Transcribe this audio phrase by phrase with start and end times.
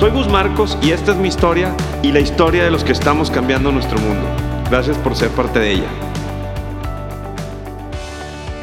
[0.00, 3.30] Soy Gus Marcos y esta es mi historia y la historia de los que estamos
[3.30, 4.26] cambiando nuestro mundo.
[4.70, 5.88] Gracias por ser parte de ella.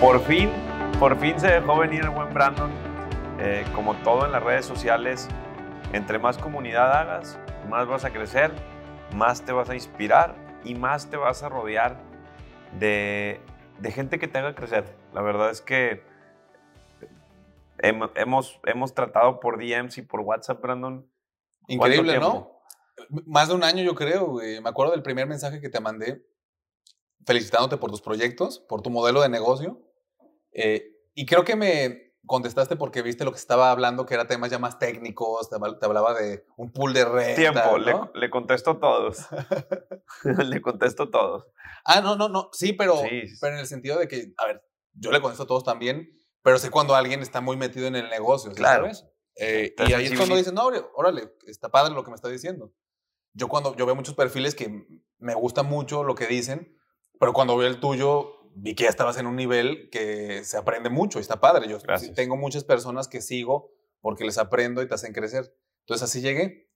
[0.01, 0.49] Por fin,
[0.99, 2.71] por fin se dejó venir el buen Brandon.
[3.37, 5.27] Eh, como todo en las redes sociales,
[5.93, 7.37] entre más comunidad hagas,
[7.69, 8.51] más vas a crecer,
[9.13, 11.97] más te vas a inspirar y más te vas a rodear
[12.79, 13.39] de,
[13.77, 14.85] de gente que te haga crecer.
[15.13, 16.01] La verdad es que
[17.77, 21.05] hemos, hemos tratado por DMs y por WhatsApp, Brandon,
[21.67, 22.61] Increíble, ¿no?
[23.25, 24.35] Más de un año, yo creo.
[24.35, 26.25] Me acuerdo del primer mensaje que te mandé
[27.25, 29.81] felicitándote por tus proyectos, por tu modelo de negocio.
[30.53, 34.49] Eh, y creo que me contestaste porque viste lo que estaba hablando, que era temas
[34.49, 37.35] ya más técnicos, te, hablaba de un pool de red.
[37.35, 39.27] Tiempo, le, le, contesto a todos.
[40.23, 41.47] le contesto a todos.
[41.85, 43.01] Ah, no, no, no, sí pero,
[43.41, 46.09] pero en el sentido de que, a ver, yo le contesto a todos también,
[46.41, 48.83] pero sé cuando alguien está muy metido en el negocio, claro.
[48.83, 49.05] ¿sabes?
[49.39, 52.73] Eh, y ahí es cuando dicen, no, órale, está padre lo que me está diciendo.
[53.33, 54.87] Yo cuando yo veo muchos perfiles que
[55.19, 56.75] me gusta mucho lo que dicen,
[57.19, 60.89] pero cuando veo el tuyo, vi que ya estabas en un nivel que se aprende
[60.89, 61.67] mucho y está padre.
[61.67, 61.77] Yo
[62.15, 63.71] tengo muchas personas que sigo
[64.01, 65.53] porque les aprendo y te hacen crecer.
[65.81, 66.67] Entonces así llegué.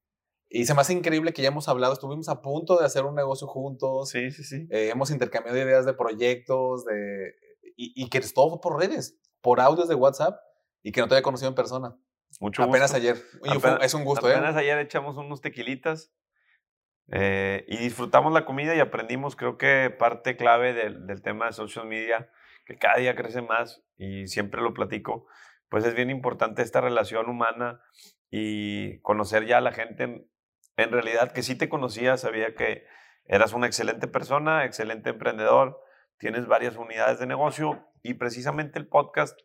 [0.50, 3.16] Y se me hace increíble que ya hemos hablado, estuvimos a punto de hacer un
[3.16, 4.10] negocio juntos.
[4.10, 4.68] Sí, sí, sí.
[4.70, 7.34] Eh, hemos intercambiado ideas de proyectos, de,
[7.78, 10.38] y, y que todo por redes, por audios de WhatsApp
[10.84, 11.98] y que no te había conocido en persona.
[12.42, 13.18] Mucho apenas ayer.
[13.82, 14.34] es un gusto, ¿eh?
[14.34, 16.12] apenas ayer echamos unos tequilitas
[17.12, 21.54] eh, y disfrutamos la comida y aprendimos, creo que parte clave del, del, tema de
[21.54, 22.32] social media,
[22.66, 25.28] que cada día crece más y siempre lo platico,
[25.70, 27.80] pues es bien importante esta relación humana
[28.32, 30.28] y conocer ya a la gente en,
[30.78, 32.88] en realidad que sí te conocía, sabía que
[33.26, 35.80] eras una excelente persona, excelente emprendedor,
[36.18, 39.40] tienes varias unidades de negocio y precisamente el podcast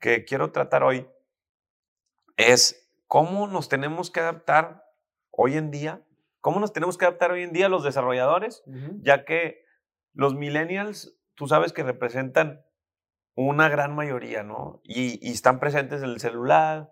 [0.00, 1.06] que quiero tratar hoy
[2.38, 4.84] es cómo nos tenemos que adaptar
[5.30, 6.02] hoy en día,
[6.40, 8.62] cómo nos tenemos que adaptar hoy en día los desarrolladores,
[9.02, 9.64] ya que
[10.14, 12.64] los millennials, tú sabes que representan
[13.34, 14.80] una gran mayoría, ¿no?
[14.82, 16.90] Y, y, están presentes en el celular,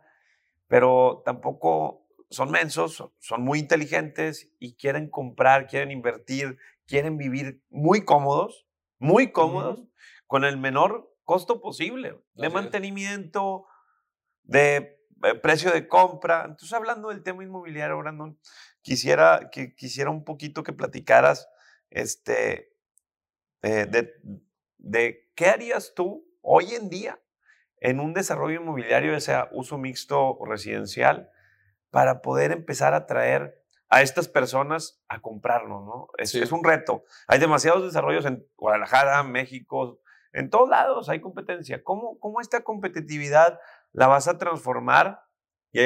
[0.69, 8.05] pero tampoco son mensos, son muy inteligentes y quieren comprar, quieren invertir, quieren vivir muy
[8.05, 8.67] cómodos,
[8.99, 9.85] muy cómodos,
[10.27, 13.67] con el menor costo posible de mantenimiento,
[14.45, 14.96] de eh,
[15.43, 16.43] precio de compra.
[16.43, 18.39] Entonces, hablando del tema inmobiliario, Brandon,
[18.83, 21.49] quisiera, que, quisiera un poquito que platicaras
[21.91, 22.73] este,
[23.63, 24.15] eh, de,
[24.79, 27.21] de qué harías tú hoy en día
[27.81, 31.31] en un desarrollo inmobiliario, ya sea uso mixto o residencial,
[31.91, 36.09] para poder empezar a traer a estas personas a comprarlo, ¿no?
[36.19, 37.05] Es, es, un reto.
[37.29, 40.01] Hay demasiados desarrollos en Guadalajara, México,
[40.37, 41.83] en todos lados hay competencia.
[41.83, 43.59] ¿Cómo, cómo esta competitividad
[43.93, 45.23] la vas a transformar
[45.73, 45.81] y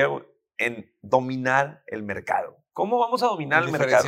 [0.59, 2.57] en dominar el mercado.
[2.73, 4.05] ¿Cómo vamos a dominar el mercado?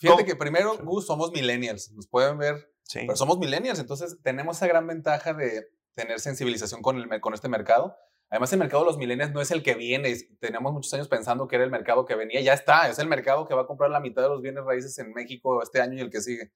[0.00, 1.92] Fíjate que primero, Gus, somos millennials.
[1.92, 3.78] Nos pueden ver, pero somos millennials.
[3.78, 7.96] Entonces, tenemos esa gran ventaja de tener sensibilización con, el, con este mercado.
[8.28, 10.14] Además, el mercado de los millennials no es el que viene.
[10.40, 12.40] Tenemos muchos años pensando que era el mercado que venía.
[12.40, 12.88] Ya está.
[12.88, 15.62] Es el mercado que va a comprar la mitad de los bienes raíces en México
[15.62, 16.52] este año y el que sigue.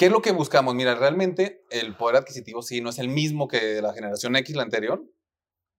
[0.00, 0.74] ¿Qué es lo que buscamos?
[0.74, 4.62] Mira, realmente el poder adquisitivo sí no es el mismo que la generación X, la
[4.62, 5.04] anterior,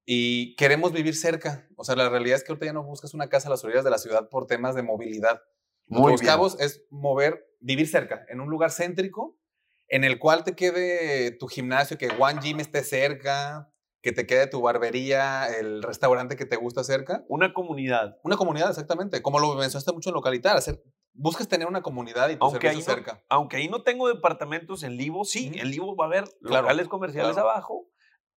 [0.05, 1.67] y queremos vivir cerca.
[1.75, 3.83] O sea, la realidad es que ahorita ya no buscas una casa a las orillas
[3.83, 5.41] de la ciudad por temas de movilidad.
[5.87, 9.39] Lo que buscamos es mover, vivir cerca, en un lugar céntrico,
[9.87, 14.45] en el cual te quede tu gimnasio, que One Gym esté cerca, que te quede
[14.45, 17.25] tu barbería, el restaurante que te gusta cerca.
[17.27, 18.19] Una comunidad.
[18.23, 19.23] Una comunidad, exactamente.
[19.23, 20.79] Como lo mencionaste mucho en localitar, hacer,
[21.13, 23.21] buscas tener una comunidad y tu aunque cerca.
[23.29, 27.37] aunque ahí no tengo departamentos en Livo, sí, en Livo va a haber locales comerciales
[27.37, 27.87] abajo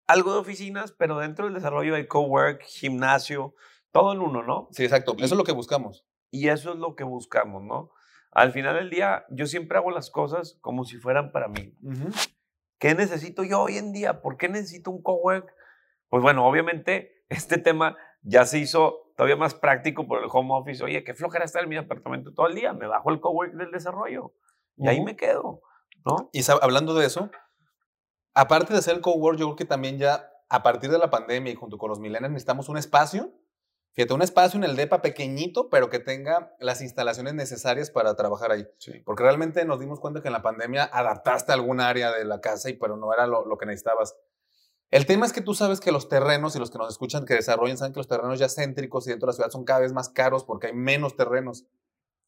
[0.06, 3.54] algo de oficinas, pero dentro del desarrollo hay cowork, gimnasio,
[3.90, 4.68] todo en uno, ¿no?
[4.72, 5.14] Sí, exacto.
[5.18, 6.04] eso es lo que buscamos.
[6.30, 7.90] Y eso es lo que buscamos, ¿no?
[8.32, 11.74] Al final del día, yo siempre hago las cosas como si fueran para mí.
[12.78, 14.20] ¿Qué necesito yo hoy en día?
[14.20, 15.54] ¿Por qué necesito un cowork?
[16.08, 20.82] Pues bueno, obviamente este tema ya se hizo todavía más práctico por el home office.
[20.84, 22.72] Oye, qué flojera estar en mi apartamento todo el día.
[22.72, 24.32] Me bajo el cowork del desarrollo
[24.76, 25.62] y ahí me quedo,
[26.04, 26.30] ¿no?
[26.32, 27.30] Y hablando de eso,
[28.34, 31.52] aparte de hacer el cowork, yo creo que también ya a partir de la pandemia
[31.52, 33.32] y junto con los millennials necesitamos un espacio
[33.94, 38.50] Fíjate, un espacio en el DEPA pequeñito, pero que tenga las instalaciones necesarias para trabajar
[38.50, 38.66] ahí.
[39.04, 42.70] Porque realmente nos dimos cuenta que en la pandemia adaptaste algún área de la casa,
[42.70, 44.16] y, pero no era lo, que necesitabas.
[44.94, 47.34] El tema es que tú sabes que los terrenos y los que nos escuchan que
[47.34, 49.92] desarrollan saben que los terrenos ya céntricos y dentro de la ciudad son cada vez
[49.92, 51.64] más caros porque hay menos terrenos.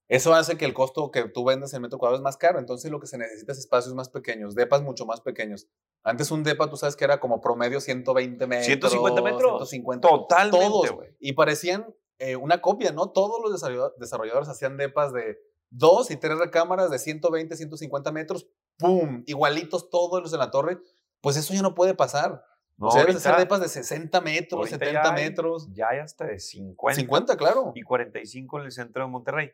[0.08, 2.58] Eso hace que el costo que tú vendes en metro cuadrado es más caro.
[2.58, 5.68] Entonces lo que se necesita es espacios más pequeños, depas mucho más pequeños.
[6.02, 8.66] Antes un depa, tú sabes que era como promedio 120 metros.
[8.66, 9.68] 150 metros.
[9.68, 10.08] 150.
[10.08, 10.90] Totalmente, Todos.
[11.20, 13.10] Y parecían eh, una copia, ¿no?
[13.10, 13.52] Todos los
[13.96, 15.38] desarrolladores hacían depas de
[15.70, 18.48] dos y tres recámaras de 120, 150 metros.
[18.76, 19.22] ¡Pum!
[19.26, 20.80] Igualitos todos los de la torre.
[21.20, 22.42] Pues eso ya no puede pasar.
[22.78, 25.68] No, o sea, debes hacer depas de 60 metros, 70 metros.
[25.72, 27.00] Ya hay hasta de 50.
[27.00, 27.72] 50, claro.
[27.74, 29.52] Y 45 en el centro de Monterrey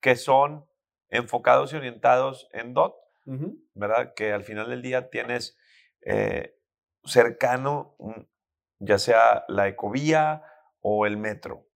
[0.00, 0.66] que son
[1.08, 2.94] enfocados y orientados en DOT,
[3.74, 4.14] ¿verdad?
[4.14, 5.58] Que al final del día tienes
[6.02, 6.56] eh,
[7.04, 7.96] cercano,
[8.78, 10.42] ya sea la ecovía
[10.80, 11.66] o el metro.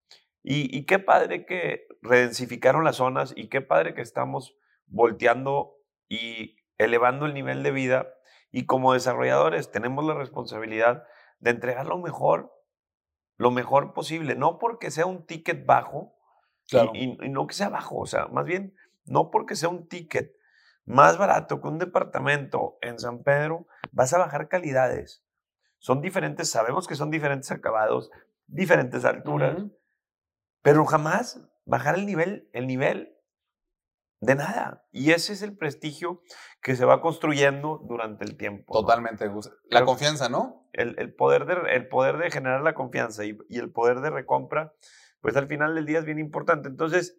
[0.43, 4.57] Y, y, qué padre que redensificaron las zonas y qué padre que estamos
[4.87, 5.77] volteando
[6.09, 8.15] y elevando el nivel de vida.
[8.57, 11.05] Y como desarrolladores tenemos la responsabilidad
[11.41, 12.55] de entregar lo mejor,
[13.37, 16.15] lo mejor posible, no porque sea un ticket bajo,
[16.95, 18.75] y, no que sea bajo, o sea, más bien,
[19.05, 20.35] no porque sea un ticket
[20.87, 25.23] más barato que un departamento en San Pedro, vas a bajar calidades.
[25.77, 28.11] Son diferentes, sabemos que son diferentes acabados,
[28.47, 29.65] diferentes alturas,
[30.63, 33.16] pero jamás bajar el nivel, el nivel
[34.27, 34.85] de nada.
[34.93, 36.23] Y ese es el prestigio
[36.61, 38.81] que se va construyendo durante el tiempo.
[38.81, 39.31] Totalmente.
[39.71, 40.69] La confianza, ¿no?
[40.73, 44.75] El, poder de, el poder de generar la confianza y, y el poder de recompra
[45.27, 46.69] pues al final del día es bien importante.
[46.69, 47.19] Entonces,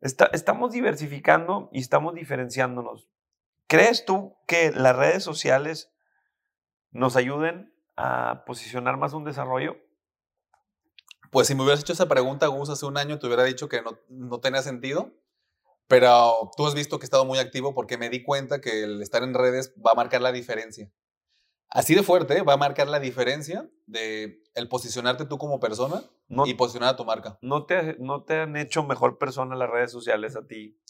[0.00, 3.08] estamos diversificando y estamos diferenciándonos.
[3.68, 5.92] ¿Crees tú que las redes sociales
[6.90, 9.76] nos ayuden a posicionar más un desarrollo?
[11.30, 13.80] Pues si me hubieras hecho esa pregunta, Gus, hace un año te hubiera dicho que
[13.82, 15.12] no, no tenía sentido.
[15.86, 19.02] Pero tú has visto que he estado muy activo porque me di cuenta que el
[19.02, 20.90] estar en redes va a marcar la diferencia
[21.74, 26.02] así de fuerte va a marcar la diferencia de el posicionarte tú como persona
[26.46, 27.36] y posicionar a tu marca.
[27.42, 30.80] No te, no te han hecho mejor persona las redes sociales a ti,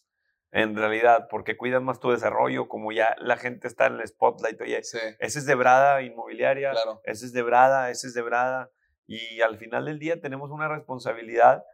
[0.53, 4.61] en realidad, porque cuidan más tu desarrollo, como ya la gente está en el spotlight,
[4.61, 6.73] oye, ese es de Brada Inmobiliaria,
[7.05, 8.71] ese es de Brada, ese es de Brada,
[9.07, 11.65] y al final del día tenemos una responsabilidad.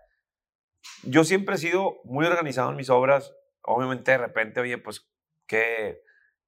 [1.02, 5.08] Yo siempre he sido muy organizado en mis obras, obviamente de repente, oye, pues,
[5.46, 6.02] ¿qué?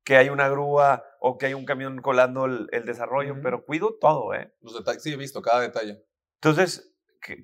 [0.04, 4.34] que hay una grúa o que hay un camión colando el, desarrollo, pero cuido todo,
[4.34, 4.52] ¿eh?
[4.60, 6.04] Los detalles, sí, he visto cada detalle.
[6.40, 6.92] Entonces,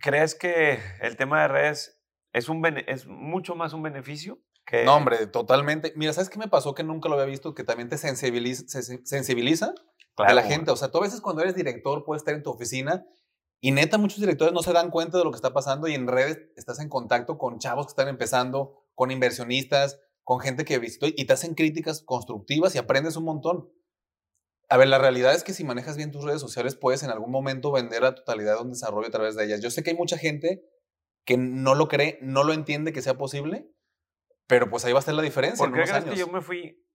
[0.01, 2.01] ¿crees que el tema de redes
[2.33, 4.41] es, un es mucho más un beneficio?
[4.67, 4.85] Que...
[4.85, 5.93] No, hombre, totalmente.
[5.97, 7.55] Mira, ¿sabes qué me pasó que nunca lo había visto?
[7.55, 8.65] Que también te sensibiliza,
[9.05, 9.73] sensibiliza
[10.17, 10.73] a la gente.
[10.73, 13.07] O sea, tú a veces cuando eres director puedes estar en tu oficina
[13.61, 16.07] y neta muchos directores no se dan cuenta de lo que está pasando y en
[16.07, 21.07] redes estás en contacto con chavos que están empezando, con inversionistas, con gente que visitó
[21.07, 23.73] y te hacen críticas constructivas y aprendes un montón.
[24.69, 27.31] A ver, la realidad es que si manejas bien tus redes sociales, puedes en algún
[27.31, 29.63] momento vender la totalidad de un desarrollo a través de ellas.
[29.63, 30.63] Yo sé que hay mucha gente
[31.25, 33.71] que no lo cree, no lo entiende que sea posible,
[34.47, 35.65] pero pues ahí va a estar la diferencia.
[35.65, 36.87] ¿Por qué crees que yo me fui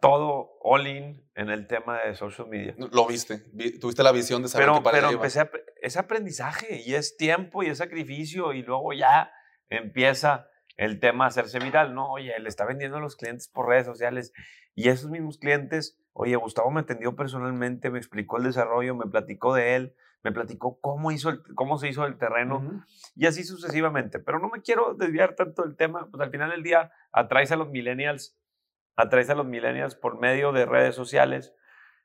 [0.00, 2.74] todo all in en el tema de social media?
[2.78, 3.38] Lo viste,
[3.80, 5.50] tuviste la visión de saber pero, para Pero empecé a,
[5.82, 9.32] es aprendizaje y es tiempo y es sacrificio y luego ya
[9.68, 12.12] empieza el tema hacerse viral, ¿no?
[12.12, 14.32] Oye, le está vendiendo a los clientes por redes sociales
[14.74, 19.54] y esos mismos clientes, oye, Gustavo me atendió personalmente, me explicó el desarrollo, me platicó
[19.54, 22.84] de él, me platicó cómo, hizo el, cómo se hizo el terreno
[23.16, 24.20] y así sucesivamente.
[24.20, 27.56] Pero no me quiero desviar tanto del tema, pues al final del día atraes a
[27.56, 28.38] los millennials,
[28.94, 31.54] atraes a los millennials por medio de redes sociales,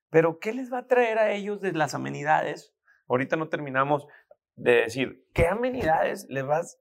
[0.10, 2.73] pero ¿qué les va a traer a ellos de las amenidades?
[3.08, 4.08] Ahorita no terminamos
[4.56, 6.80] de decir, ¿qué amenidades les vas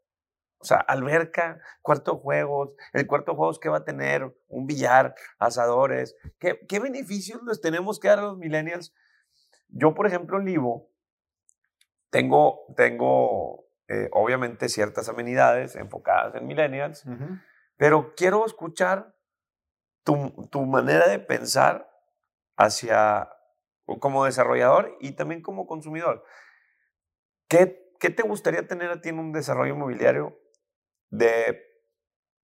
[0.63, 4.67] o sea, alberca, cuarto de juegos, el cuarto de juegos que va a tener, un
[4.67, 6.17] billar, asadores.
[6.39, 8.95] ¿Qué, qué beneficios les tenemos que dar a los millennials?
[9.67, 10.89] Yo, por ejemplo, en Livo,
[12.11, 17.05] tengo, tengo eh, obviamente ciertas amenidades enfocadas en millennials,
[17.77, 19.17] pero quiero escuchar
[20.05, 21.91] tu, tu manera de pensar
[22.57, 23.29] hacia
[23.99, 26.25] como desarrollador y también como consumidor.
[27.49, 30.39] ¿Qué, ¿Qué te gustaría tener a ti en un desarrollo inmobiliario
[31.11, 31.61] de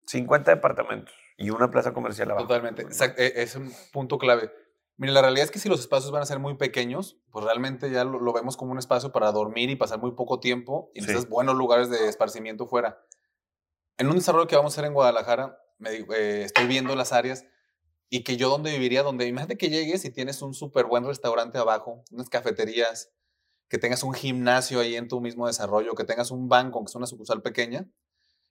[0.07, 2.47] 50 departamentos y una plaza comercial abajo.
[2.47, 2.83] Totalmente,
[3.17, 4.51] e, es un punto clave.
[4.97, 7.89] Mira, la realidad es que si los espacios van a ser muy pequeños, pues realmente
[7.91, 11.29] ya lo, vemos como un espacio para dormir y pasar muy poco tiempo y necesitas
[11.29, 13.01] buenos lugares de esparcimiento fuera.
[13.97, 17.45] En un desarrollo que vamos a hacer en Guadalajara, me, eh, estoy viendo las áreas
[18.11, 21.59] y que yo donde viviría, donde imagínate que llegues y tienes un súper buen restaurante
[21.59, 23.11] abajo, unas cafeterías,
[23.69, 26.95] que tengas un gimnasio ahí en tu mismo desarrollo, que tengas un banco, que es
[26.95, 27.87] una sucursal pequeña,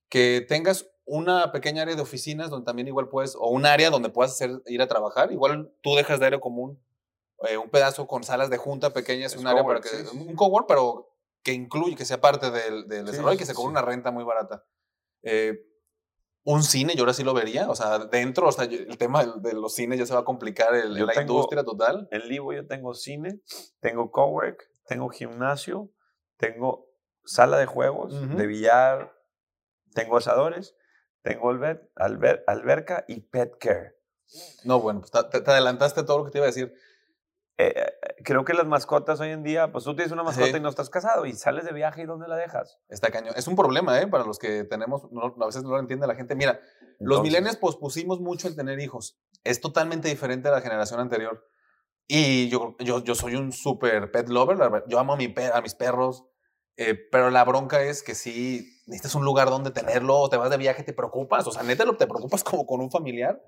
[0.10, 4.10] que tengas una pequeña área de oficinas donde también igual puedes, o un área donde
[4.10, 6.80] puedas hacer, ir a trabajar, igual tú dejas de área común
[7.48, 11.14] eh, un pedazo con salas de junta pequeñas, un área para que, un cowork, pero
[11.44, 14.66] que incluye, que sea parte del, desarrollo y que se cobre una renta muy barata.
[15.22, 15.64] Eh,
[16.48, 19.54] un cine, yo ahora sí lo vería, o sea, dentro, o sea, el tema de,
[19.54, 22.08] los cines ya se va a complicar el, la industria total.
[22.10, 23.42] En Livo yo tengo cine,
[23.82, 25.92] tengo cowork, tengo gimnasio,
[26.38, 26.88] tengo
[27.26, 29.14] sala de juegos, de billar,
[29.94, 30.78] tengo asadores,
[31.22, 33.98] tengo alberca y pet care.
[34.64, 36.74] No, bueno, pues te, adelantaste todo lo que te iba a decir.
[37.60, 40.60] Eh, eh, creo que las mascotas hoy en día, pues tú tienes una mascota y
[40.60, 42.78] no estás casado y sales de viaje y ¿dónde la dejas?
[42.88, 43.34] Está cañón.
[43.36, 44.08] Es un problema, ¿eh?
[44.08, 46.36] Para los que tenemos, a veces no lo entiende la gente.
[46.36, 46.60] Mira,
[47.00, 49.20] los milenios pospusimos mucho el tener hijos.
[49.44, 51.48] Es totalmente diferente a la generación anterior.
[52.08, 54.84] Y yo, yo, yo soy un super pet lover.
[54.88, 56.26] Yo amo a, mi a mis perros.
[56.80, 60.52] Eh, pero la bronca es que si necesitas un lugar donde tenerlo, o te vas
[60.52, 61.48] de viaje, te preocupas.
[61.48, 63.42] O sea, neta, te preocupas como con un familiar.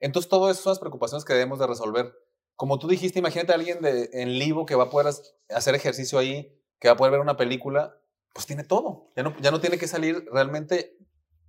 [0.00, 2.12] Entonces, todo eso son las preocupaciones que debemos de resolver
[2.56, 5.12] como tú dijiste, imagínate a alguien de, en Livo que va a poder
[5.50, 7.98] hacer ejercicio ahí, que va a poder ver una película,
[8.32, 9.10] pues tiene todo.
[9.16, 10.96] Ya no, ya no tiene que salir realmente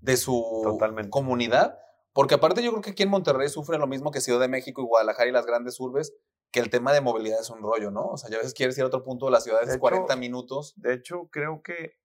[0.02, 0.78] de su
[1.10, 1.80] comunidad.
[2.14, 4.82] Porque aparte yo creo que aquí en Monterrey sufre lo mismo que Ciudad de México
[4.82, 6.16] y Guadalajara y las grandes urbes,
[6.50, 8.06] que el tema de movilidad es un rollo, ¿no?
[8.06, 10.16] O sea, ya a veces quieres ir a otro punto de la ciudad, es 40
[10.16, 10.74] minutos.
[10.78, 11.98] De hecho, creo que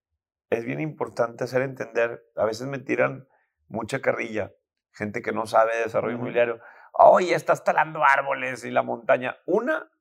[0.49, 3.27] es bien importante hacer entender, a veces me tiran
[3.69, 4.51] mucha carrilla,
[4.91, 6.59] gente que no sabe de desarrollo inmobiliario
[6.91, 9.37] oye, estás talando árboles y la montaña.
[9.45, 9.91] Una,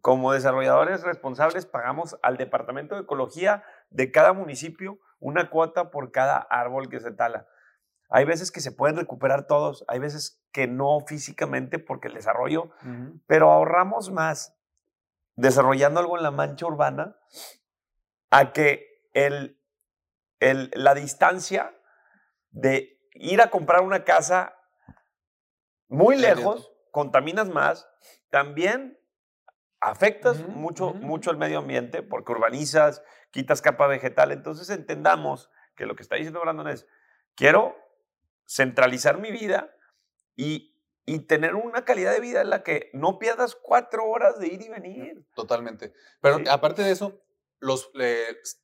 [0.00, 6.36] como desarrolladores responsables, pagamos al Departamento de Ecología de cada municipio una cuota por cada
[6.36, 7.46] árbol que se tala.
[8.10, 12.70] Hay veces que se pueden recuperar todos, hay veces que no físicamente porque el desarrollo,
[13.26, 14.54] pero ahorramos más
[15.36, 17.16] desarrollando algo en la mancha urbana
[18.30, 19.58] a que el,
[20.40, 21.74] el, la distancia
[22.50, 24.53] de ir a comprar una casa
[25.94, 27.88] muy lejos, contaminas más,
[28.30, 28.98] también
[29.80, 34.32] afectas mucho, mucho el medio ambiente porque urbanizas, quitas capa vegetal.
[34.32, 36.86] Entonces entendamos que lo que está diciendo Brandon es,
[37.34, 37.76] quiero
[38.46, 39.74] centralizar mi vida
[40.36, 40.72] y,
[41.28, 44.70] tener una calidad de vida en la que no pierdas cuatro horas de ir y
[44.70, 45.26] venir.
[45.34, 45.92] Totalmente.
[46.22, 47.20] Pero aparte de eso,
[47.60, 47.90] los,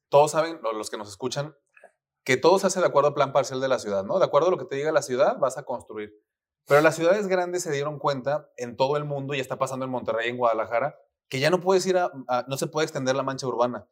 [0.09, 1.55] todos saben, los que nos escuchan,
[2.25, 4.19] que todo se hace de acuerdo al plan parcial de la ciudad, ¿no?
[4.19, 6.19] De acuerdo a lo que te diga la ciudad, vas a construir.
[6.67, 9.91] Pero las ciudades grandes se dieron cuenta en todo el mundo, y está pasando en
[9.91, 10.97] Monterrey, en Guadalajara,
[11.29, 12.11] que ya no puedes ir a,
[12.49, 13.87] no se puede extender la mancha urbana.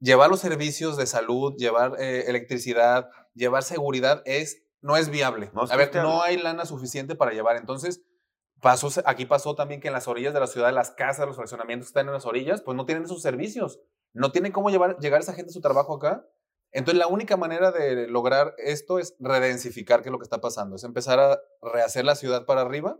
[0.00, 5.50] Llevar los servicios de salud, llevar eh, electricidad, llevar seguridad es, no es viable.
[5.54, 7.56] a ver, no hay lana suficiente para llevar.
[7.56, 8.02] Entonces,
[8.60, 11.86] pasó, aquí pasó también que en las orillas de la ciudad, las casas, los fraccionamientos
[11.86, 13.80] que están en las orillas, pues no tienen esos servicios.
[14.12, 16.26] No tienen cómo llevar, llegar esa gente a su trabajo acá.
[16.72, 20.76] Entonces, la única manera de lograr esto es redensificar, que es lo que está pasando,
[20.76, 22.98] es empezar a rehacer la ciudad para arriba.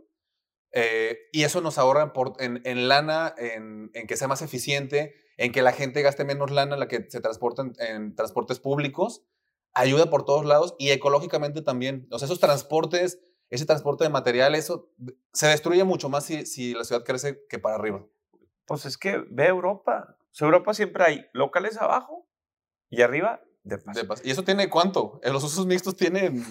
[0.71, 5.71] Eh, y eso nos ahorra en, lana, en, que sea más eficiente, en que la
[5.71, 9.23] gente gaste menos lana, la que se transporta en, transportes públicos,
[9.73, 12.07] ayuda por todos lados y ecológicamente también.
[12.11, 14.91] O sea, esos transportes, ese transporte de material, eso
[15.31, 18.05] se destruye mucho más si, si la ciudad crece que para arriba.
[18.65, 20.17] Pues es que ve Europa.
[20.39, 22.27] Europa siempre hay locales abajo
[22.89, 23.79] y arriba de
[24.23, 25.19] ¿Y eso tiene cuánto?
[25.23, 26.43] En los usos mixtos tienen...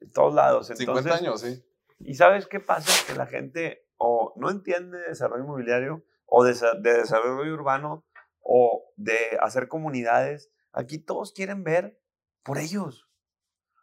[0.00, 0.66] En todos lados.
[0.66, 1.64] 50 años, sí.
[2.00, 2.90] ¿Y sabes qué pasa?
[3.06, 8.04] Que la gente o no entiende de desarrollo inmobiliario o de, desarrollo urbano
[8.40, 10.50] o de hacer comunidades.
[10.72, 12.00] Aquí todos quieren ver
[12.42, 13.08] por ellos.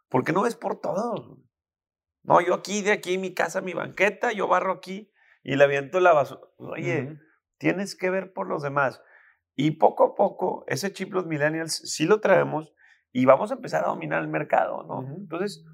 [0.10, 1.38] ¿Por qué no ves por todos?
[2.24, 5.12] No, yo aquí, de aquí, mi casa, mi banqueta, yo barro aquí
[5.42, 6.42] y le aviento la basura.
[6.58, 7.18] Oye,
[7.58, 9.02] tienes que ver por los demás.
[9.62, 12.74] Y poco a poco, ese chip los millennials sí lo traemos
[13.12, 15.06] y vamos a empezar a dominar el mercado, ¿no?
[15.18, 15.66] Entonces,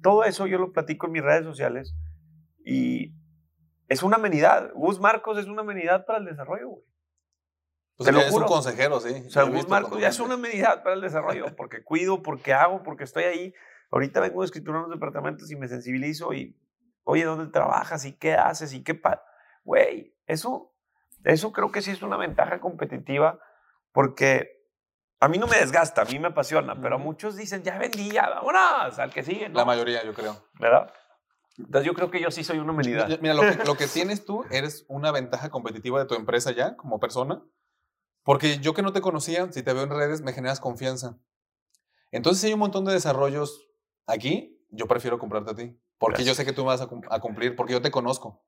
[0.00, 1.92] todo eso yo lo platico en mis redes sociales
[2.64, 3.12] y
[3.88, 4.70] es una amenidad.
[4.76, 6.84] Gus Marcos es una amenidad para el desarrollo, güey.
[7.96, 9.24] Pues Te lo es un consejero, sí.
[9.26, 12.84] O sea, Gus Marcos ya es una amenidad para el desarrollo, porque cuido, porque hago,
[12.84, 13.54] porque estoy ahí.
[13.90, 16.56] Ahorita vengo a escriturar unos departamentos y me sensibilizo y,
[17.02, 18.04] oye, ¿dónde trabajas?
[18.04, 18.72] ¿Y qué haces?
[18.72, 19.20] ¿Y qué pa...
[19.64, 20.71] Güey, eso
[21.24, 23.38] eso creo que sí es una ventaja competitiva
[23.92, 24.62] porque
[25.20, 28.28] a mí no me desgasta, a mí me apasiona, pero muchos dicen, ya vendí, ya
[28.28, 29.48] vámonos, al que sigue.
[29.50, 30.36] La mayoría, yo creo.
[30.58, 30.92] ¿Verdad?
[31.58, 33.08] Entonces yo creo que yo sí soy una humanidad.
[33.20, 36.76] Mira, lo que, lo que tienes tú, eres una ventaja competitiva de tu empresa ya,
[36.76, 37.42] como persona,
[38.24, 41.18] porque yo que no te conocía, si te veo en redes, me generas confianza.
[42.10, 43.68] Entonces, si hay un montón de desarrollos
[44.06, 47.54] aquí, yo prefiero comprarte a ti, porque yo sé que tú vas a, a cumplir,
[47.54, 48.44] porque yo te conozco.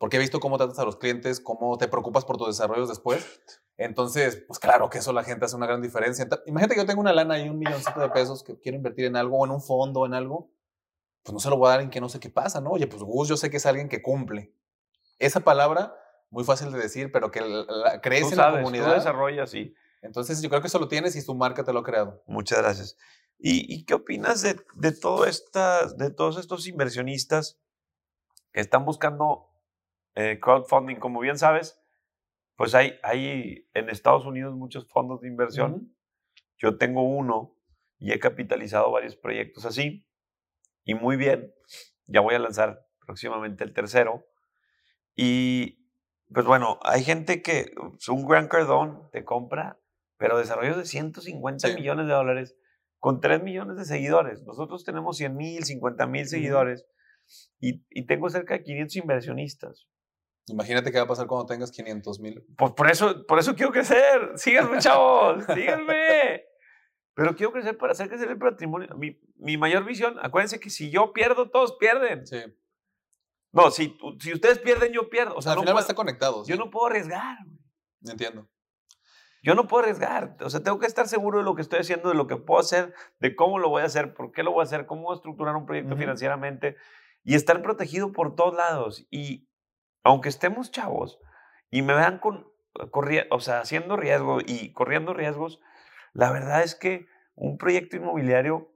[0.00, 3.42] Porque he visto cómo tratas a los clientes, cómo te preocupas por tus desarrollos después.
[3.76, 6.26] Entonces, pues claro que eso la gente hace una gran diferencia.
[6.46, 9.16] Imagínate que yo tengo una lana y un milloncito de pesos que quiero invertir en
[9.16, 10.50] algo, o en un fondo, en algo,
[11.22, 12.70] pues no se lo voy a dar en que no sé qué pasa, ¿no?
[12.70, 14.54] Oye, pues Gus, yo sé que es alguien que cumple.
[15.18, 15.94] Esa palabra,
[16.30, 18.86] muy fácil de decir, pero que la, crees en la comunidad.
[18.86, 19.74] Tú desarrollas, sí.
[20.00, 22.22] Entonces, yo creo que eso lo tienes y tu marca te lo ha creado.
[22.26, 22.96] Muchas gracias.
[23.38, 27.58] ¿Y, qué opinas de, de, todo esta, de todos estos inversionistas
[28.52, 29.49] que están buscando
[30.14, 30.96] eh, crowdfunding?
[30.96, 31.80] Como bien sabes,
[32.56, 35.96] pues hay, hay en Estados Unidos muchos fondos de inversión.
[36.58, 37.56] Yo tengo uno
[37.98, 40.06] y he capitalizado varios proyectos así.
[40.84, 41.54] Y muy bien,
[42.06, 44.26] ya voy a lanzar próximamente el tercero.
[45.14, 45.86] Y
[46.32, 47.72] pues bueno, hay gente que
[48.08, 49.80] un gran Cardone te compra,
[50.16, 52.56] pero desarrollos de 150 millones de dólares
[52.98, 54.42] con 3 millones de seguidores.
[54.44, 56.86] Nosotros tenemos 100 mil, 50 mil seguidores
[57.58, 59.88] y, y, tengo cerca de 500 inversionistas.
[60.46, 62.44] Imagínate qué va a pasar cuando tengas 500 mil.
[62.56, 64.32] Pues por eso, por eso quiero crecer.
[64.36, 65.44] Síganme, chavos.
[65.54, 66.44] síganme.
[67.14, 68.88] Pero quiero crecer para hacer crecer el patrimonio.
[68.96, 72.26] Mi, mi, mayor visión, acuérdense que si yo pierdo, todos pierden.
[72.26, 72.38] Sí.
[73.52, 75.34] No, si, si ustedes pierden, yo pierdo.
[75.34, 76.44] O sea, al no final a estar conectado.
[76.46, 77.38] Yo no puedo arriesgar.
[78.02, 78.48] Entiendo.
[79.42, 80.36] Yo no puedo arriesgar.
[80.40, 82.60] O sea, tengo que estar seguro de lo que estoy haciendo, de lo que puedo
[82.60, 85.14] hacer, de cómo lo voy a hacer, por qué lo voy a hacer, cómo voy
[85.14, 86.76] a estructurar un proyecto financieramente
[87.24, 89.06] y estar protegido por todos lados.
[89.10, 89.49] Y
[90.02, 91.18] aunque estemos chavos
[91.70, 92.50] y me vean con,
[93.30, 95.60] o sea, haciendo riesgo y corriendo riesgos,
[96.12, 98.72] la verdad es que un proyecto inmobiliario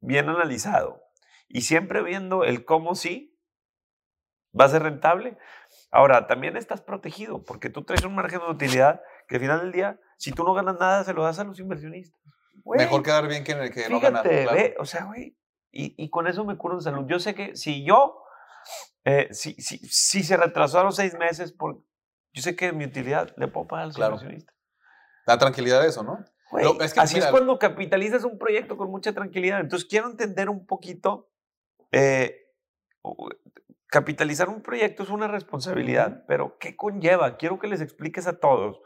[0.00, 1.02] bien analizado
[1.48, 3.36] y siempre viendo el cómo sí
[4.58, 5.36] va a ser rentable.
[5.90, 9.72] Ahora, también estás protegido porque tú traes un margen de utilidad que al final del
[9.72, 12.20] día, si tú no ganas nada, se lo das a los inversionistas.
[12.64, 14.26] Mejor quedar bien que, que no ganar.
[14.26, 15.36] Ve, o sea, güey,
[15.70, 17.06] y, y, con eso me curo en salud.
[17.06, 18.22] Yo sé que si yo,
[19.04, 21.82] eh, si, si, si, se retrasaron seis meses, por,
[22.32, 24.18] yo sé que mi utilidad le puedo pagar al claro.
[25.26, 26.24] Da tranquilidad eso, ¿no?
[26.80, 29.60] es que así es cuando capitalizas un proyecto con mucha tranquilidad.
[29.60, 31.28] Entonces quiero entender un poquito,
[31.90, 32.52] eh,
[33.88, 37.36] capitalizar un proyecto es una responsabilidad, pero ¿qué conlleva?
[37.36, 38.80] Quiero que les expliques a todos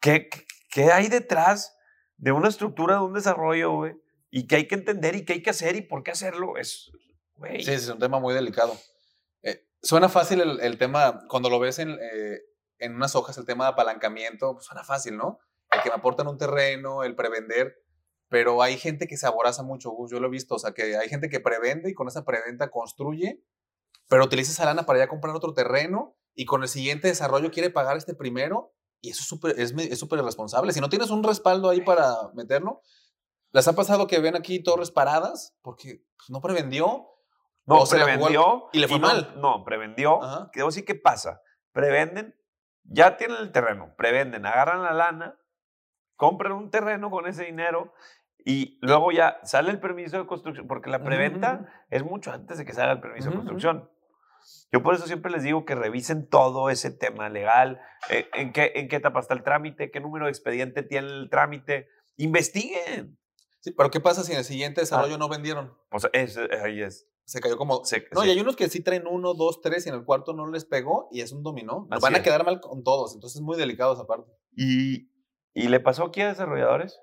[0.00, 0.30] ¿Qué,
[0.70, 1.76] qué hay detrás
[2.16, 3.94] de una estructura, de un desarrollo, güey?
[4.30, 6.56] Y qué hay que entender y qué hay que hacer y por qué hacerlo.
[6.56, 6.90] Es,
[7.40, 7.62] güey.
[7.64, 8.72] Sí, es un tema muy delicado.
[9.42, 12.40] Eh, suena fácil el, el, tema, cuando lo ves en, eh,
[12.78, 15.40] en unas hojas, el tema de apalancamiento, pues suena fácil, ¿no?
[15.72, 17.76] El que me aportan un terreno, el prevender,
[18.28, 20.96] pero hay gente que se aboraza mucho, Gus, yo lo he visto, o sea, que
[20.96, 23.42] hay gente que prevende y con esa preventa construye,
[24.08, 27.70] pero utiliza esa lana para ya comprar otro terreno y con el siguiente desarrollo quiere
[27.70, 30.72] pagar este primero y eso es súper es, es irresponsable.
[30.72, 32.82] Si no tienes un respaldo ahí para meterlo,
[33.52, 35.56] ¿les ha pasado que ven aquí torres paradas?
[35.62, 37.06] Porque pues, no prevendió.
[37.70, 38.68] No, prevendió.
[38.72, 39.34] Y le fue mal.
[39.36, 40.20] No, prevendió.
[40.52, 41.40] ¿Qué decir qué pasa.
[41.72, 42.34] Prevenden,
[42.84, 45.38] ya tienen el terreno, prevenden, agarran la lana,
[46.16, 47.94] compran un terreno con ese dinero
[48.44, 52.64] y luego ya sale el permiso de construcción, porque la preventa es mucho antes de
[52.64, 53.88] que salga el permiso de construcción.
[54.72, 58.72] Yo por eso siempre les digo que revisen todo ese tema legal, eh, en, qué,
[58.76, 63.18] en qué etapa está el trámite, qué número de expediente tiene el trámite, investiguen.
[63.60, 64.82] Sí, pero ¿qué pasa si en el siguiente ah.
[64.82, 65.76] desarrollo no vendieron?
[65.90, 67.06] Pues es, ahí es.
[67.30, 67.82] Se cayó como...
[68.12, 70.48] no, y hay unos que sí traen uno, dos, tres y en el cuarto no
[70.48, 71.86] les pegó y es un dominó.
[71.88, 74.32] van a quedar mal con todos, entonces es muy delicado esa parte.
[74.56, 75.10] Y,
[75.54, 77.00] y le pasó aquí a desarrolladores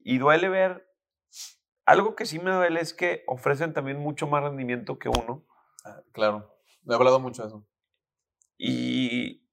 [0.00, 0.86] y duele ver...
[1.86, 5.46] Algo que sí me duele es que ofrecen también mucho más rendimiento que uno.
[5.84, 7.66] Ah, claro me he hablado mucho de eso.
[8.56, 9.46] Y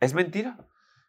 [0.00, 0.66] es mentira.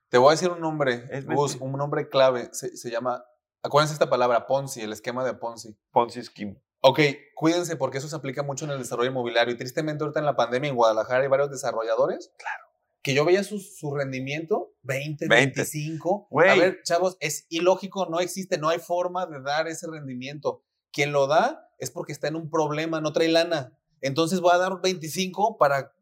[0.10, 1.26] Te voy a decir un nombre, es
[1.60, 2.50] un nombre clave.
[2.52, 3.24] Se, llama,
[3.64, 5.78] acuérdense esta palabra, Ponzi, el esquema de Ponzi.
[5.92, 6.62] Ponzi Scheme.
[6.84, 7.00] Ok,
[7.36, 9.54] cuídense porque eso se aplica mucho en el desarrollo inmobiliario.
[9.54, 12.34] Y tristemente ahorita en la pandemia en Guadalajara hay varios desarrolladores.
[12.38, 12.66] Claro.
[13.04, 16.28] Que yo veía su, su rendimiento, 20, 25.
[16.32, 20.64] A ver, chavos, es ilógico, no existe, no hay forma de dar ese rendimiento.
[20.92, 23.78] Quien lo da es porque está en un problema, no trae lana.
[24.02, 25.94] Entonces voy a dar 25 para,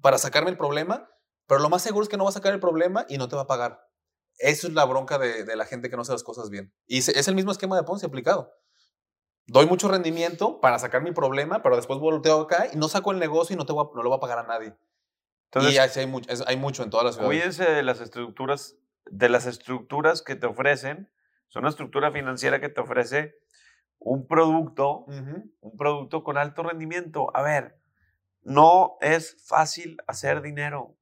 [0.00, 1.10] para sacarme el problema,
[1.46, 3.36] pero lo más seguro es que no va a sacar el problema y no te
[3.36, 3.86] va a pagar.
[4.38, 6.72] Eso es la bronca de, la gente que no hace las cosas bien.
[6.86, 8.50] Y es el mismo esquema de Ponzi aplicado.
[9.46, 13.18] Doy mucho rendimiento para sacar mi problema, pero después volteo acá y no saco el
[13.18, 14.74] negocio y no, te no lo va a pagar a nadie.
[15.46, 17.36] Entonces, y hay, mucho, hay mucho en todas las ciudades.
[17.36, 21.10] Cuídense de las estructuras, de las estructuras que te ofrecen.
[21.50, 23.34] Es una estructura financiera que te ofrece
[23.98, 25.04] un producto,
[25.60, 27.30] un producto con alto rendimiento.
[27.36, 27.76] A ver,
[28.42, 30.96] no es fácil hacer dinero.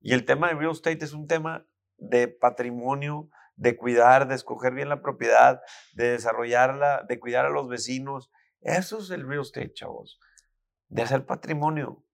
[0.00, 1.66] Y el tema de real estate es un tema
[1.98, 3.28] de patrimonio,
[3.62, 5.60] de cuidar, de escoger bien la propiedad,
[5.94, 8.30] de desarrollarla, de cuidar a los vecinos.
[8.60, 10.18] Eso es el real estate, chavos.
[10.88, 12.04] De hacer patrimonio.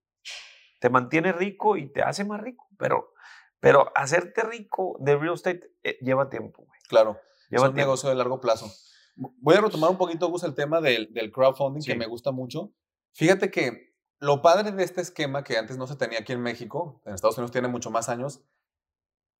[0.80, 3.14] te mantiene rico y te hace más rico, pero,
[3.60, 6.64] pero hacerte rico de real estate eh, lleva tiempo.
[6.66, 6.80] Güey.
[6.88, 8.70] Claro, lleva es un negocio de largo plazo.
[9.16, 12.72] Voy a retomar un poquito, Gus, el tema del, del crowdfunding, que me gusta mucho.
[13.14, 17.02] Fíjate que lo padre de este esquema, que antes no se tenía aquí en México,
[17.06, 18.44] en Estados Unidos tiene mucho más años,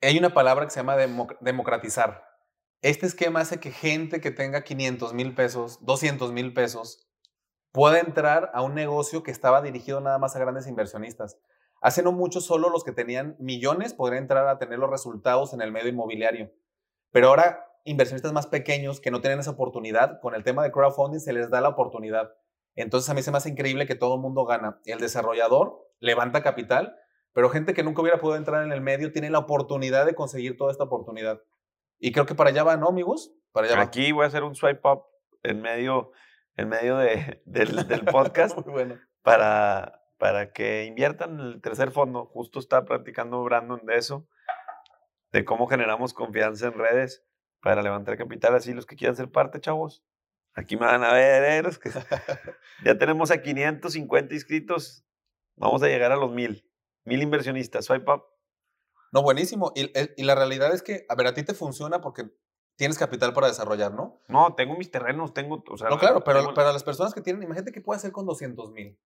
[0.07, 0.97] hay una palabra que se llama
[1.41, 2.25] democratizar.
[2.83, 7.09] Este esquema hace que gente que tenga 500 mil pesos, 200 mil pesos,
[7.73, 11.39] pueda entrar a un negocio que estaba dirigido nada más a grandes inversionistas.
[11.81, 15.61] Hace no mucho, solo los que tenían millones podrían entrar a tener los resultados en
[15.61, 16.53] el medio inmobiliario.
[17.11, 21.21] Pero ahora, inversionistas más pequeños que no tienen esa oportunidad, con el tema de crowdfunding
[21.21, 22.33] se les da la oportunidad.
[22.75, 24.81] Entonces a mí se me hace increíble que todo el mundo gana.
[24.85, 26.97] El desarrollador levanta capital,
[27.39, 30.57] pero gente que nunca hubiera podido entrar en el medio tiene la oportunidad de conseguir
[30.57, 31.41] toda esta oportunidad.
[32.01, 33.33] Y creo que para allá va, ¿no, amigos?
[33.53, 35.05] Para allá Aquí voy a hacer un swipe up
[35.45, 36.11] en medio,
[36.57, 38.99] en medio de, del, podcast bueno.
[39.23, 42.27] para, para que inviertan en el tercer fondo.
[42.27, 44.27] Justo está practicando Brandon de eso,
[45.31, 47.25] de cómo generamos confianza en redes
[47.63, 48.57] para levantar capital.
[48.57, 50.03] Así los que quieran ser parte, chavos,
[50.55, 51.71] Aquí me van a ver, ¿eh?
[51.81, 51.91] que
[52.85, 55.05] ya tenemos a 550 inscritos.
[55.55, 56.68] Vamos a llegar a los mil.
[57.09, 57.87] Mil inversionistas.
[57.87, 58.23] Swipe up.
[59.13, 59.73] No, buenísimo.
[59.75, 62.31] Y, eh, y, la realidad es que, a ver, a ti te funciona porque
[62.77, 64.21] tienes capital para desarrollar, ¿no?
[64.29, 65.65] No, tengo mis terrenos, tengo.
[65.69, 68.27] O sea, no, claro, pero para las personas que tienen, imagínate qué puede hacer con
[68.27, 68.99] 200 mil.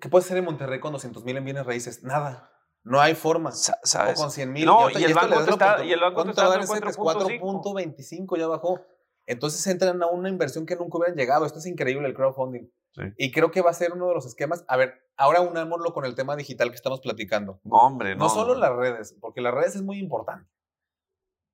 [0.00, 2.02] ¿Qué puede hacer en Monterrey con 200 mil en bienes raíces?
[2.02, 2.50] Nada.
[2.82, 3.52] No hay forma.
[3.52, 4.18] ¿Sabes?
[4.18, 4.64] O con 100 mil.
[4.64, 8.80] No, y, el banco está, y el banco está 4.25 ya bajó.
[9.30, 11.46] Entonces entran a una inversión que nunca hubieran llegado.
[11.46, 12.68] Esto es increíble, el crowdfunding.
[13.16, 14.64] Y creo que va a ser uno de los esquemas.
[14.66, 17.60] A ver, ahora unámoslo con el tema digital que estamos platicando.
[17.62, 18.24] No, hombre, no.
[18.24, 20.50] No solo las redes, porque las redes es muy importante.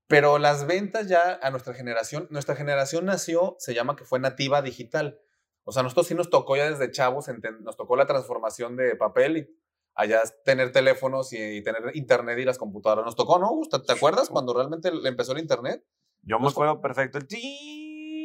[0.08, 4.62] Pero las ventas ya a nuestra generación, nuestra generación nació, se llama que fue nativa
[4.62, 5.20] digital.
[5.64, 7.26] O sea, nosotros sí nos tocó ya desde chavos,
[7.60, 9.56] nos tocó la transformación de papel y
[9.94, 13.04] allá tener teléfonos y, tener internet y las computadoras.
[13.04, 13.60] Nos tocó, ¿no?
[13.68, 15.84] ¿Te acuerdas cuando realmente empezó el internet?
[16.26, 17.18] Yo me acuerdo perfecto.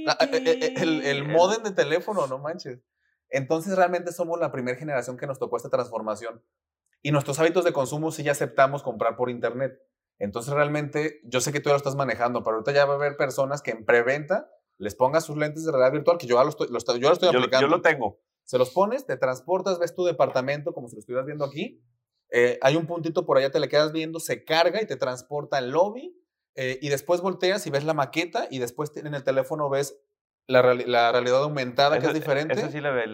[0.08, 2.80] Ah, eh, eh, eh, el, el, modem de teléfono, no manches.
[3.30, 6.44] Entonces realmente somos la primera generación que nos tocó esta transformación.
[7.04, 9.80] Y nuestros hábitos de consumo sí ya aceptamos comprar por internet.
[10.18, 12.98] Entonces realmente yo sé que tú ya lo estás manejando, pero ahorita ya va a
[12.98, 16.44] haber personas que en preventa les pongas sus lentes de realidad virtual, que yo ya
[16.44, 17.68] lo estoy, lo yo lo estoy aplicando.
[17.68, 18.20] Yo lo tengo.
[18.44, 21.84] Se los pones, te transportas, ves tu departamento como si lo estuvieras viendo aquí.
[22.62, 25.70] hay un puntito por allá, te le quedas viendo, se carga y te transporta al
[25.70, 26.21] lobby
[26.56, 29.98] eh, y después volteas y ves la maqueta y después en el teléfono ves
[30.48, 32.54] la, la realidad aumentada, que es diferente.
[32.54, 33.06] Eso sí la ve,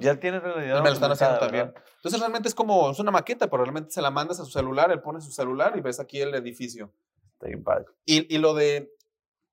[0.00, 0.82] ya tiene realidad aumentada.
[0.82, 1.72] me lo están haciendo también.
[1.96, 4.90] Entonces realmente es como, es una maqueta, pero realmente se la mandas a su celular,
[4.90, 6.92] él pone su celular y ves aquí el edificio.
[7.34, 7.86] Está bien padre.
[8.04, 8.92] Y, y, lo de,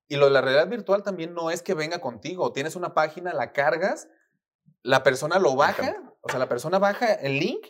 [0.08, 2.52] y lo de la realidad virtual también no es que venga contigo.
[2.52, 4.08] Tienes una página, la cargas,
[4.82, 7.66] la persona lo baja, o sea, la persona baja el link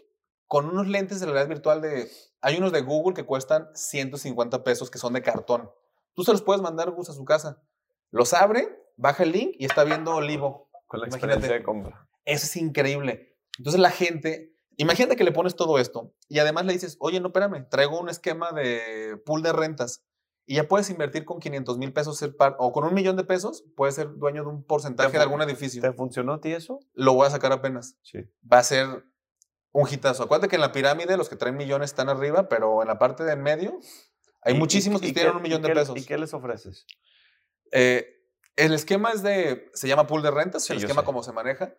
[0.46, 2.08] con unos lentes de realidad virtual de...
[2.40, 5.70] Hay unos de Google que cuestan 150 pesos que son de cartón.
[6.14, 7.62] Tú se los puedes mandar Gus a su casa.
[8.10, 10.70] Los abre, baja el link y está viendo Olivo.
[10.86, 12.08] Con la experiencia de compra.
[12.24, 13.36] Eso es increíble.
[13.58, 17.28] Entonces la gente, imagínate que le pones todo esto y además le dices, oye, no,
[17.28, 20.04] espérame, traigo un esquema de pool de rentas
[20.46, 23.64] y ya puedes invertir con 500 mil pesos ser o con un millón de pesos,
[23.76, 25.82] puedes ser dueño de un porcentaje de algún edificio.
[25.82, 26.80] ¿Te funcionó a ti eso?
[26.94, 27.98] Lo voy a sacar apenas.
[28.02, 28.20] Sí.
[28.50, 29.04] Va a ser
[29.72, 30.24] un hitazo.
[30.24, 33.24] Acuérdate que en la pirámide los que traen millones están arriba, pero en la parte
[33.24, 33.78] de en medio
[34.42, 35.96] hay muchísimos que tienen un millón de pesos.
[35.96, 36.86] ¿Y qué les ofreces?
[37.72, 38.18] Eh,
[38.56, 41.74] el esquema es de, se llama pool de rentas, el esquema como se maneja.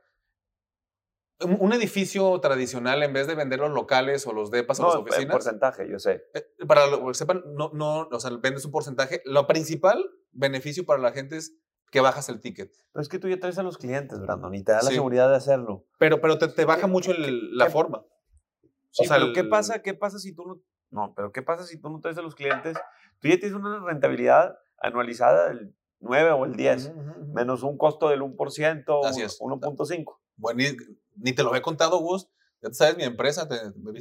[1.42, 5.28] Un, edificio tradicional, en vez de vender los locales o los depas o las oficinas.
[5.28, 6.26] No, porcentaje, yo sé.
[6.34, 9.22] Eh, para lo que sepan, no, no, o sea, vendes un porcentaje.
[9.24, 11.56] Lo principal beneficio para la gente es
[11.92, 12.72] que bajas el ticket.
[12.92, 15.30] Pero es que tú ya traes a los clientes, Brandon, y te da la seguridad
[15.30, 15.86] de hacerlo.
[15.98, 18.00] Pero, pero te, te baja mucho la forma.
[18.00, 20.62] o sea, ¿qué pasa, ¿qué pasa si tú no...
[20.92, 22.78] No, pero ¿qué pasa si tú no traes a los clientes?
[23.20, 26.94] Tú ya tienes una rentabilidad anualizada del 9 o el 10,
[27.34, 29.40] menos un costo del 1%, Así es.
[29.40, 30.18] 1.5.
[30.38, 30.64] Bueno,
[31.16, 32.28] ni, te lo he contado, Gus.
[32.62, 33.48] Ya sabes mi empresa.
[33.48, 33.56] Te,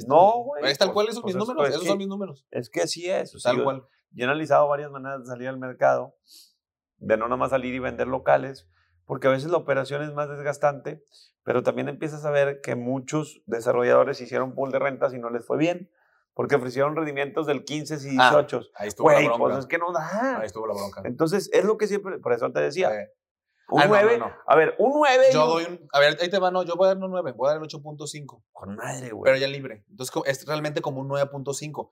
[0.07, 0.65] no, güey.
[0.65, 1.69] Es tal cual, esos mis números.
[1.69, 2.45] esos son mis números.
[2.51, 3.31] Es que así es.
[3.43, 3.83] tal cual.
[4.11, 6.15] Yo he analizado varias maneras de salir al mercado
[6.99, 8.67] de no nada más salir y vender locales,
[9.05, 11.03] porque a veces la operación es más desgastante,
[11.43, 15.45] pero también empiezas a ver que muchos desarrolladores hicieron pool de rentas y no les
[15.45, 15.89] fue bien,
[16.33, 18.17] porque ofrecieron rendimientos del 15 y 18.
[18.17, 19.37] Ah, ahí estuvo la bronca.
[19.37, 20.39] Pues es que no da.
[20.39, 21.01] Ahí estuvo la bronca.
[21.05, 22.91] Entonces, es lo que siempre, por eso te decía.
[23.67, 25.25] Un 9, ah, a ver, un 9.
[25.33, 27.33] Yo doy un, a ver, ahí te va, no, yo voy a dar un 9,
[27.33, 28.43] voy a dar el 8.5.
[28.51, 29.23] Con madre, güey.
[29.23, 29.85] Pero ya libre.
[29.89, 31.89] Entonces, es realmente como un 9.5.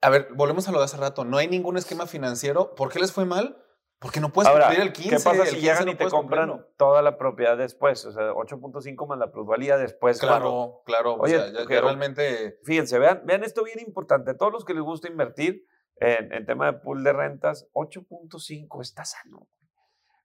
[0.00, 1.24] A ver, volvemos a lo de hace rato.
[1.24, 2.74] No hay ningún esquema financiero.
[2.74, 3.62] ¿Por qué les fue mal?
[4.02, 5.10] Porque no puedes cumplir el 15.
[5.10, 8.04] ¿Qué pasa si llegan y te compran toda la propiedad después?
[8.04, 10.18] O sea, 8.5 más la plusvalía después.
[10.18, 11.14] Claro, claro.
[11.14, 12.58] Oye, o sea, realmente.
[12.64, 14.34] Fíjense, vean, vean esto bien importante.
[14.34, 15.64] Todos los que les gusta invertir
[15.96, 19.46] en, en tema de pool de rentas, 8.5 está sano.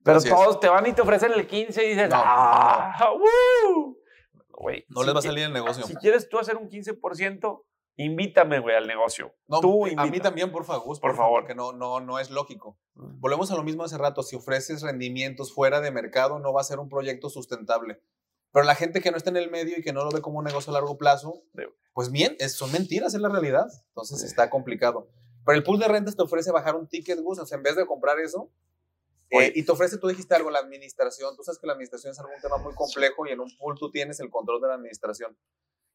[0.03, 2.95] Pero todos te van y te ofrecen el 15 y dices, ¡ah!
[4.89, 5.85] no les va a salir el negocio.
[5.85, 7.63] Si quieres tú hacer un 15%,
[7.97, 9.36] invítame, güey, al negocio.
[9.47, 10.99] No, tú a mí también, por favor.
[10.99, 11.41] Por, favor.
[11.41, 12.79] Porque no, no, no es lógico.
[12.95, 13.19] Mm.
[13.19, 14.23] Volvemos a lo mismo hace rato.
[14.23, 18.01] Si ofreces rendimientos fuera de mercado, no va a ser un proyecto sustentable.
[18.51, 20.39] Pero la gente que no está en el medio y que no lo ve como
[20.39, 21.43] un negocio a largo plazo,
[21.93, 23.67] pues bien, son mentiras, es la realidad.
[23.89, 25.10] Entonces está complicado.
[25.45, 28.19] Pero el pool de rentas te ofrece bajar un ticket, Gus, en vez de comprar
[28.19, 28.49] eso,
[29.29, 31.36] eh, y te ofrece, tú dijiste algo, la administración.
[31.36, 33.91] Tú sabes que la administración es algún tema muy complejo y en un pool tú
[33.91, 35.38] tienes el control de la administración.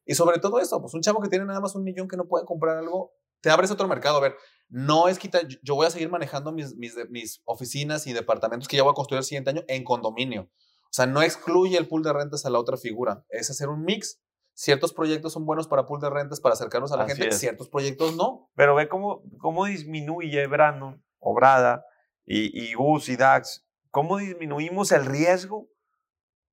[0.05, 2.27] Y sobre todo eso, pues un chavo que tiene nada más un millón que no
[2.27, 4.17] puede comprar algo, te abres otro mercado.
[4.17, 4.35] A ver,
[4.69, 8.77] no es quitar, yo voy a seguir manejando mis, mis, mis oficinas y departamentos que
[8.77, 10.49] ya voy a construir el siguiente año en condominio.
[10.93, 13.25] O sea, no excluye el pool de rentas a la otra figura.
[13.29, 14.21] Es hacer un mix.
[14.55, 18.15] Ciertos proyectos son buenos para pool de rentas, para acercarnos a la gente, ciertos proyectos
[18.15, 18.51] no.
[18.55, 21.85] Pero ve cómo, cómo disminuye Brandon obrada
[22.25, 25.69] y, y US y DAX, ¿cómo disminuimos el riesgo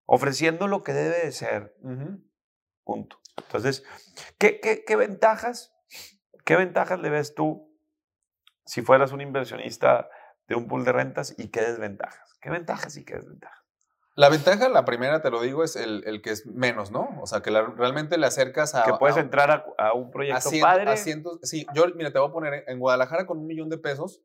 [0.07, 1.75] ofreciendo lo que debe de ser?
[2.85, 3.21] Punto.
[3.37, 3.85] Entonces,
[4.39, 5.75] ¿qué, qué, qué ventajas?
[6.45, 7.73] ¿Qué ventajas le ves tú
[8.65, 10.09] si fueras un inversionista
[10.49, 12.39] de un pool de rentas y qué desventajas?
[12.41, 13.61] ¿Qué ventajas y qué desventajas?
[14.17, 17.09] La ventaja, la primera, te lo digo, es el, el que es menos, ¿no?
[17.23, 18.83] O sea, que realmente le acercas a...
[18.83, 20.97] Que puedes entrar a, a, un proyecto padre.
[20.97, 24.23] sí, yo, mira, te voy a poner en Guadalajara con un millón de pesos,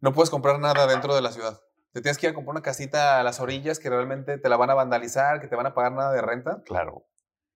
[0.00, 1.60] no puedes comprar nada dentro de la ciudad.
[1.92, 4.56] Te tienes que ir a comprar una casita a las orillas que realmente te la
[4.56, 6.62] van a vandalizar, que te van a pagar nada de renta.
[6.64, 7.06] Claro.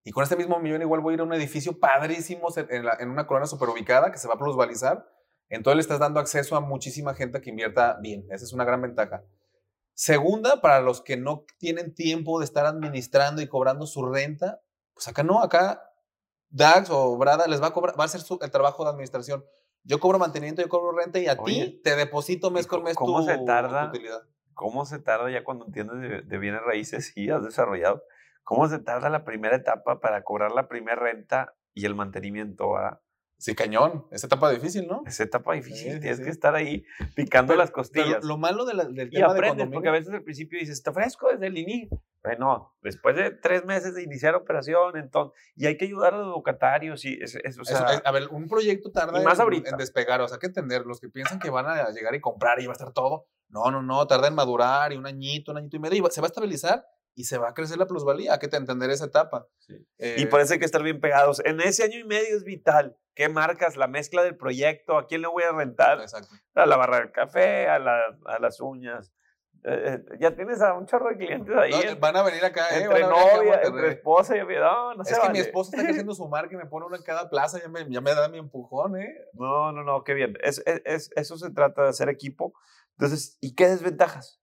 [0.06, 3.26] Y con este mismo millón igual voy a ir a un edificio padrísimo en, una
[3.26, 5.04] colonia super ubicada que se va a plusvalizar.
[5.48, 8.24] Entonces le estás dando acceso a muchísima gente que invierta bien.
[8.30, 9.24] Esa es una gran ventaja.
[9.94, 14.60] Segunda, para los que no tienen tiempo de estar administrando y cobrando su renta,
[14.94, 15.82] pues acá no, acá
[16.50, 19.44] DAX o Brada les va a cobrar, va a hacer el trabajo de administración.
[19.82, 23.22] Yo cobro mantenimiento, yo cobro renta y a ti te deposito mes con mes ¿cómo
[23.22, 24.22] se tarda, utilidad.
[24.54, 28.04] ¿Cómo se tarda ya cuando entiendes de, bienes raíces y has desarrollado?
[28.46, 32.76] ¿Cómo se tarda la primera etapa para cobrar la primera renta y el mantenimiento?
[33.38, 34.06] Sí, cañón.
[34.12, 35.02] Es etapa difícil, ¿no?
[35.04, 35.98] Es etapa difícil.
[35.98, 36.84] Tienes que estar ahí
[37.16, 38.22] picando las costillas.
[38.22, 41.28] lo malo de del tema y aprendes, porque a veces al principio dices, te ofrezco
[41.28, 42.00] desde el inicio.
[42.22, 46.28] Bueno, después de tres meses de iniciar operación, entonces, y hay que ayudar a los
[46.28, 47.04] locatarios.
[47.04, 47.18] Y
[48.04, 51.00] a ver, un proyecto tarda más en, en, despegar, o sea, hay que entender, los
[51.00, 53.82] que piensan que van a llegar y comprar y va a estar todo, no, no,
[53.82, 56.28] no, tarda en madurar y un añito, un añito y medio, y se va a
[56.28, 56.84] estabilizar
[57.16, 58.34] y se va a crecer la plusvalía.
[58.34, 59.48] Hay que entender esa etapa.
[59.98, 61.42] y por eso hay que estar bien pegados.
[61.44, 62.96] En ese año y medio es vital.
[63.14, 63.76] ¿Qué marcas?
[63.76, 64.98] La mezcla del proyecto.
[64.98, 66.00] ¿A quién le voy a rentar?
[66.00, 66.34] Exacto.
[66.54, 69.10] A la barra del café, a, la, a las uñas.
[69.64, 71.72] Eh, eh, ya tienes a un chorro de clientes ahí.
[71.98, 75.38] van a venir acá, eh, entre novia, entre esposa y no, no Es que mi
[75.38, 78.00] esposa está creciendo su marca y me pone una en cada plaza, ya me, ya
[78.00, 79.12] me da mi empujón, ¿eh?
[79.32, 80.36] No, no, no, qué bien.
[80.40, 82.52] Es, es, eso se trata de hacer equipo.
[82.98, 84.40] Entonces, ¿y qué desventajas?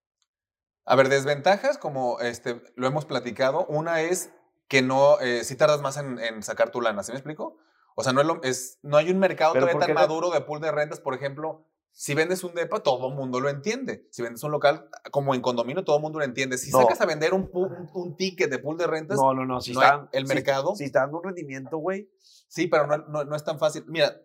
[0.85, 4.31] A ver, desventajas, como este, lo hemos platicado, una es
[4.67, 7.57] que no, eh, si tardas más en, sacar tu lana, ¿sí me explico?
[7.95, 10.71] O sea, no, es, es no hay un mercado todavía tan maduro de pool de
[10.71, 14.07] rentas, por ejemplo, si vendes un depa, todo el mundo lo entiende.
[14.09, 16.57] Si vendes un local, como en condominio, todo el mundo lo entiende.
[16.57, 19.61] Si sacas a vender un, un, ticket de pool de rentas, no, no, no.
[19.61, 19.73] Si
[20.11, 20.75] el mercado.
[20.75, 22.09] Si está dando un rendimiento, güey.
[22.47, 23.85] Sí, pero no, no, no, es tan fácil.
[23.87, 24.19] Mira,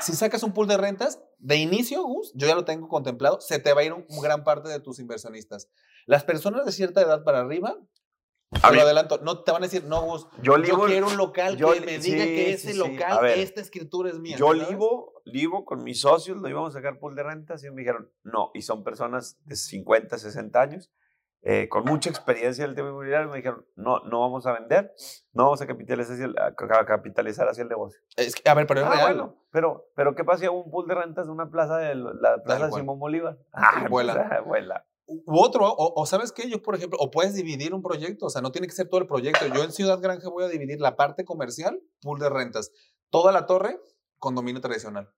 [0.00, 3.58] si sacas un pool de rentas, de inicio, Gus, yo ya lo tengo contemplado, se
[3.58, 5.68] te va a ir un, gran parte de tus inversionistas.
[6.06, 7.76] Las personas de cierta edad para arriba,
[8.62, 10.54] a lo adelanto, no te van a decir, no, Gus, yo,
[10.86, 14.36] quiero un local que me diga que ese local, esta escritura es mía.
[14.36, 17.82] Yo libo, libo con mis socios, lo íbamos a sacar pool de rentas y me
[17.82, 20.90] dijeron, no, y son personas de 50, 60 años
[21.42, 24.92] eh, con mucha experiencia en el tema inmobiliario, me dijeron, no, no vamos a vender,
[25.32, 28.00] no vamos a capitalizar hacia el, a capitalizar hacia el negocio.
[28.16, 29.34] Es que, a ver, pero es ah, real.
[29.50, 32.42] pero, pero ¿qué pasa si hago un pool de rentas de una plaza de la
[32.42, 33.38] plaza de Simón Bolívar?
[33.52, 34.42] Ah, vuela.
[34.46, 34.84] vuela.
[35.06, 38.42] U otro, o, sabes qué, yo por ejemplo, o puedes dividir un proyecto, o sea,
[38.42, 39.46] no tiene que ser todo el proyecto.
[39.46, 42.72] Yo en Ciudad Granja voy a dividir la parte comercial, pool de rentas,
[43.08, 43.80] toda la torre,
[44.18, 45.10] condominio tradicional.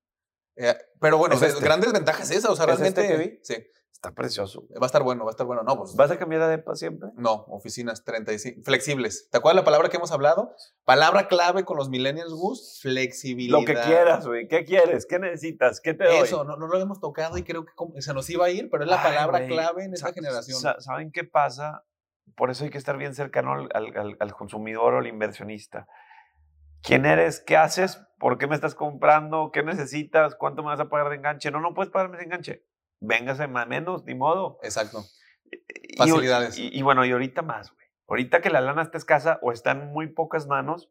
[0.54, 3.40] Eh, pero bueno, grandes ventajas esa, o sea, este realmente.
[3.42, 3.56] sí.
[4.00, 4.66] Está precioso.
[4.80, 5.62] Va a estar bueno, va a estar bueno.
[5.62, 5.94] No, pues.
[5.94, 7.10] ¿Vas a cambiar de EPA siempre?
[7.16, 8.62] No, oficinas 35.
[8.64, 9.28] Flexibles.
[9.28, 10.54] ¿Te acuerdas la palabra que hemos hablado?
[10.86, 12.78] Palabra clave con los millennials, Gus.
[12.80, 13.58] Flexibilidad.
[13.58, 14.48] Lo que quieras, güey.
[14.48, 15.04] ¿Qué quieres?
[15.04, 15.82] ¿Qué necesitas?
[15.82, 16.16] ¿Qué te doy?
[16.20, 18.84] Eso, no, no lo hemos tocado y creo que se nos iba a ir, pero
[18.84, 20.58] es la palabra clave en esta generación.
[20.78, 21.84] ¿Saben qué pasa?
[22.36, 25.86] Por eso hay que estar bien cercano al, al, al consumidor o al inversionista.
[26.82, 27.40] ¿Quién eres?
[27.40, 28.00] ¿Qué haces?
[28.18, 29.50] ¿Por qué me estás comprando?
[29.52, 30.36] ¿Qué necesitas?
[30.36, 31.50] ¿Cuánto me vas a pagar de enganche?
[31.50, 32.64] No, no puedes pagarme de enganche
[33.00, 34.58] véngase más menos, ni modo.
[34.62, 35.04] Exacto.
[35.96, 36.58] Facilidades.
[36.58, 37.86] Y, bueno, y ahorita más, güey.
[38.08, 40.90] Ahorita que la lana está escasa o está en muy pocas manos,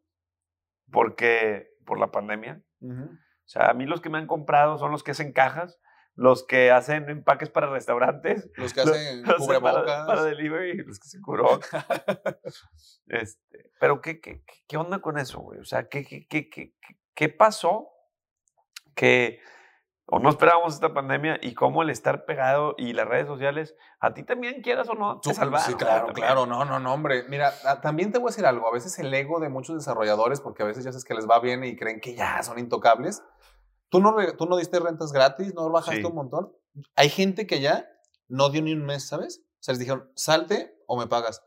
[0.90, 2.62] porque por la pandemia.
[2.82, 5.78] O sea, a mí los que me han comprado son los que hacen cajas,
[6.14, 11.06] los que hacen empaques para restaurantes, los que hacen cubrebocas para, para, delivery, los que
[11.06, 11.84] hacen cubrebocas.
[13.06, 15.60] este, pero ¿qué, qué, ¿qué onda con eso, güey?
[15.60, 16.74] O sea, ¿qué, qué, qué,
[17.14, 17.90] qué pasó
[18.94, 19.40] que
[20.10, 24.12] o no esperábamos esta pandemia y cómo el estar pegado y las redes sociales, a
[24.12, 25.66] ti también quieras o no, te salvaron.
[25.66, 27.24] Sí, claro, claro, no, no, no, hombre.
[27.28, 30.64] Mira, también te voy a decir algo, a veces el ego de muchos desarrolladores, porque
[30.64, 33.22] a veces ya sabes que les va bien y creen que ya son intocables,
[33.88, 36.52] tú no, tú no diste rentas gratis, no bajaste un montón.
[36.96, 37.88] Hay gente que ya
[38.26, 39.44] no dio ni un mes, ¿sabes?
[39.60, 41.44] O sea, les dijeron, salte o me pagas.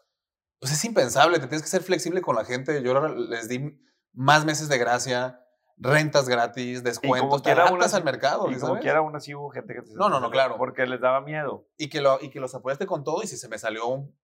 [0.59, 2.81] Pues es impensable, te tienes que ser flexible con la gente.
[2.81, 3.77] Yo les di
[4.13, 5.42] más meses de gracia,
[5.77, 8.49] rentas gratis, descuentos, te adaptas al mercado.
[8.51, 10.57] Y como quiera, aún así hubo gente que No, no, no, claro.
[10.57, 11.67] Porque les daba miedo.
[11.77, 14.15] Y que, lo, y que los apoyaste con todo y si se me salió un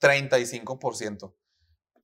[0.00, 1.34] 35%.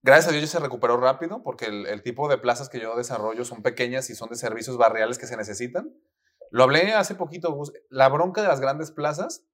[0.03, 2.95] Gracias a Dios ya se recuperó rápido porque el, el, tipo de plazas que yo
[2.95, 5.95] desarrollo son pequeñas y son de servicios barriales que se necesitan.
[6.51, 9.45] Lo hablé hace poquito, La bronca de las grandes plazas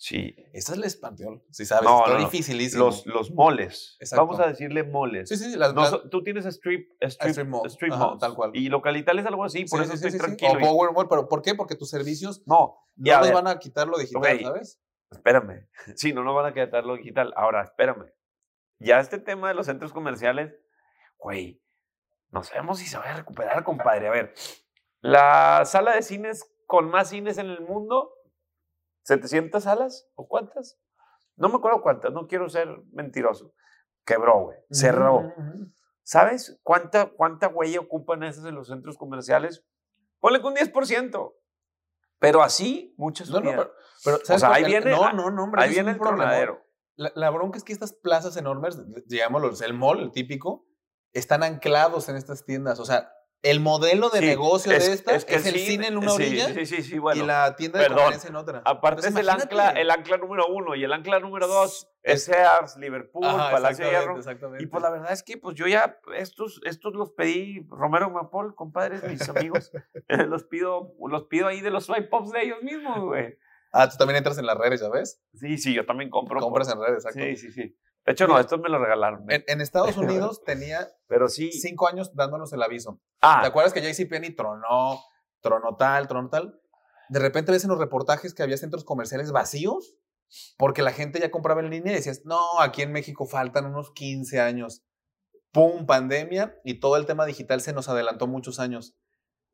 [0.00, 0.34] Sí.
[0.54, 1.84] Esa es la español, si sabes.
[1.84, 2.86] No, está dificilísimo.
[2.86, 3.98] Los, los moles.
[4.16, 5.28] Vamos a decirle moles.
[5.28, 5.74] Sí, sí, las,
[6.10, 7.68] tú tienes strip, strip, strip, mall.
[7.68, 8.50] Strip tal cual.
[8.54, 10.52] Y localital es algo así, por eso estoy tranquilo.
[10.54, 11.54] O Power Mall, pero ¿por qué?
[11.54, 14.80] Porque tus servicios no, ya, nos van a quitar lo digital, ¿sabes?
[15.10, 15.68] Espérame.
[15.96, 17.34] Sí, no nos van a quitar lo digital.
[17.36, 18.10] Ahora, espérame.
[18.78, 20.54] Ya este tema de los centros comerciales,
[21.18, 21.60] güey,
[22.30, 24.08] no sabemos si se va a recuperar, compadre.
[24.08, 24.32] A ver,
[25.02, 28.14] la sala de cines con más cines en el mundo
[29.08, 30.78] ¿700 salas o cuántas?
[31.36, 33.54] No me acuerdo cuántas, no quiero ser mentiroso.
[34.04, 34.58] Quebró, güey.
[34.70, 35.32] Cerró.
[36.02, 39.64] ¿Sabes cuánta, cuánta huella ocupan esas en los centros comerciales?
[40.18, 41.34] Ponle con un 10%.
[42.18, 43.72] Pero así, muchas no, no, pero,
[44.04, 46.32] pero o sea, ahí viene, no, no, no, hombre, ahí viene el problema.
[46.96, 50.66] La, la, bronca es que estas plazas enormes, digámoslo, el mall, el típico,
[51.14, 52.78] están anclados en estas tiendas.
[52.78, 53.10] O sea,
[53.42, 57.80] el modelo de negocio de esta es, el cine en una orilla y la tienda
[57.80, 58.62] de conveniencia en otra.
[58.64, 62.76] Aparte es el ancla, el ancla número uno y el ancla número dos es Sears,
[62.76, 64.18] Liverpool, Palacio de Hierro.
[64.58, 68.54] Y pues la verdad es que pues yo ya estos, estos los pedí, Romero Mapol,
[68.54, 69.70] compadres, mis amigos,
[70.08, 73.38] los pido, los pido ahí de los swipe pops de ellos mismos, güey.
[73.72, 75.22] Ah, tú también entras en las redes, ¿ya ves?
[75.34, 76.40] Sí, sí, yo también compro.
[76.40, 77.20] Compras en redes, exacto.
[77.20, 77.76] Sí, sí, sí.
[78.06, 79.24] De hecho, no, estos me lo regalaron.
[79.28, 81.52] En, Estados Unidos tenía Pero sí.
[81.52, 83.00] cinco años dándonos el aviso.
[83.20, 83.40] Ah.
[83.42, 85.00] ¿Te acuerdas que JCPenney tronó,
[85.40, 86.60] tronó tal, tronó tal?
[87.08, 89.96] De repente ves en los reportajes que había centros comerciales vacíos
[90.56, 93.92] porque la gente ya compraba en línea y decías, no, aquí en México faltan unos
[93.92, 94.84] 15 años.
[95.52, 95.86] ¡Pum!
[95.86, 98.94] Pandemia y todo el tema digital se nos adelantó muchos años.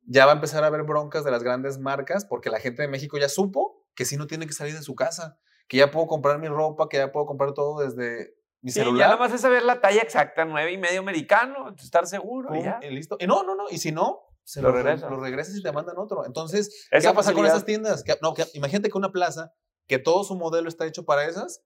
[0.02, 2.88] Ya va a empezar a haber broncas de las grandes marcas porque la gente de
[2.88, 6.06] México ya supo que sí no tiene que salir de su casa que ya puedo
[6.06, 8.98] comprar mi ropa, que ya puedo comprar todo desde mi celular.
[8.98, 12.54] Ya nada más es saber la talla exacta, nueve y medio americano, estar seguro.
[12.54, 12.78] y, ya.
[12.82, 13.16] y listo.
[13.20, 13.64] Y no, no, no.
[13.70, 15.10] Y si no, se lo, regresas.
[15.10, 16.24] Lo regresas y te mandan otro.
[16.24, 18.04] Entonces, ¿qué pasa con esas tiendas?
[18.22, 19.52] no, imagínate que una plaza,
[19.88, 21.64] que todo su modelo está hecho para esas,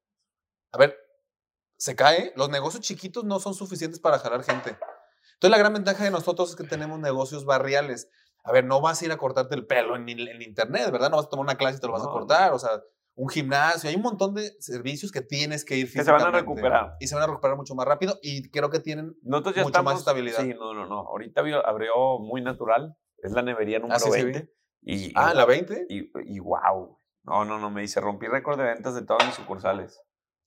[0.73, 0.97] a ver,
[1.77, 2.33] se cae.
[2.37, 4.71] Los negocios chiquitos no son suficientes para jalar gente.
[5.35, 8.09] Entonces, la gran ventaja de nosotros es que tenemos negocios barriales.
[8.45, 11.11] A ver, no vas a ir a cortarte el pelo en, en internet, ¿verdad?
[11.11, 12.53] No vas a tomar una clase y te lo vas a cortar.
[12.53, 12.83] O sea,
[13.21, 16.17] un gimnasio, hay un montón de servicios que tienes que ir físicamente.
[16.17, 16.97] Que se van a recuperar.
[17.01, 20.39] Y se van a recuperar mucho más rápido y creo que tienen mucho más estabilidad.
[20.41, 21.01] Sí, no, no, no.
[21.01, 24.51] Ahorita abrió muy natural, es la nevería ah, número 20.
[24.81, 25.87] y, ah, ¿la 20?
[25.91, 26.99] Y, y, wow.
[27.25, 30.01] No, no, no, me dice, rompí récord de ventas de todas mis sucursales.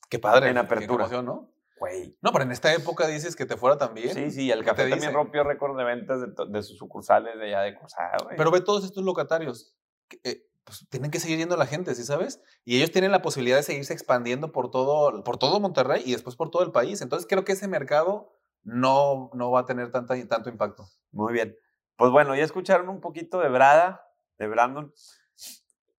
[0.10, 0.50] Qué padre.
[0.50, 1.08] En apertura.
[1.08, 1.54] Qué ¿no?
[1.78, 2.18] Güey.
[2.24, 4.16] No, pero en esta época dices que te fuera también.
[4.16, 7.62] Sí, sí, el café también rompió récord de ventas de, de, sus sucursales de allá
[7.62, 9.76] de Cursada, Pero ve todos estos locatarios.
[10.24, 12.42] Eh, pues tienen que seguir yendo la gente, ¿sí sabes?
[12.64, 16.36] Y ellos tienen la posibilidad de seguirse expandiendo por todo, por todo Monterrey y después
[16.36, 17.02] por todo el país.
[17.02, 18.32] Entonces creo que ese mercado
[18.64, 20.86] no, no va a tener tanta, tanto impacto.
[21.12, 21.58] Muy bien.
[21.98, 24.94] Pues bueno, ya escucharon un poquito de Brada, de Brandon.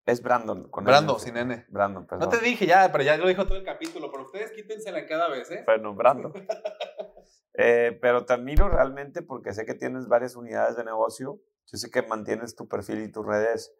[0.06, 0.68] Es Brandon.
[0.70, 1.64] Con Brandon, sin N.
[1.68, 2.28] Brandon, perdón.
[2.28, 5.30] No te dije ya, pero ya lo dijo todo el capítulo, pero ustedes quítensela cada
[5.30, 5.62] vez, ¿eh?
[5.64, 6.32] Bueno, Brandon.
[7.54, 11.40] eh, pero te admiro realmente porque sé que tienes varias unidades de negocio.
[11.66, 13.72] Yo sé que mantienes tu perfil y tus redes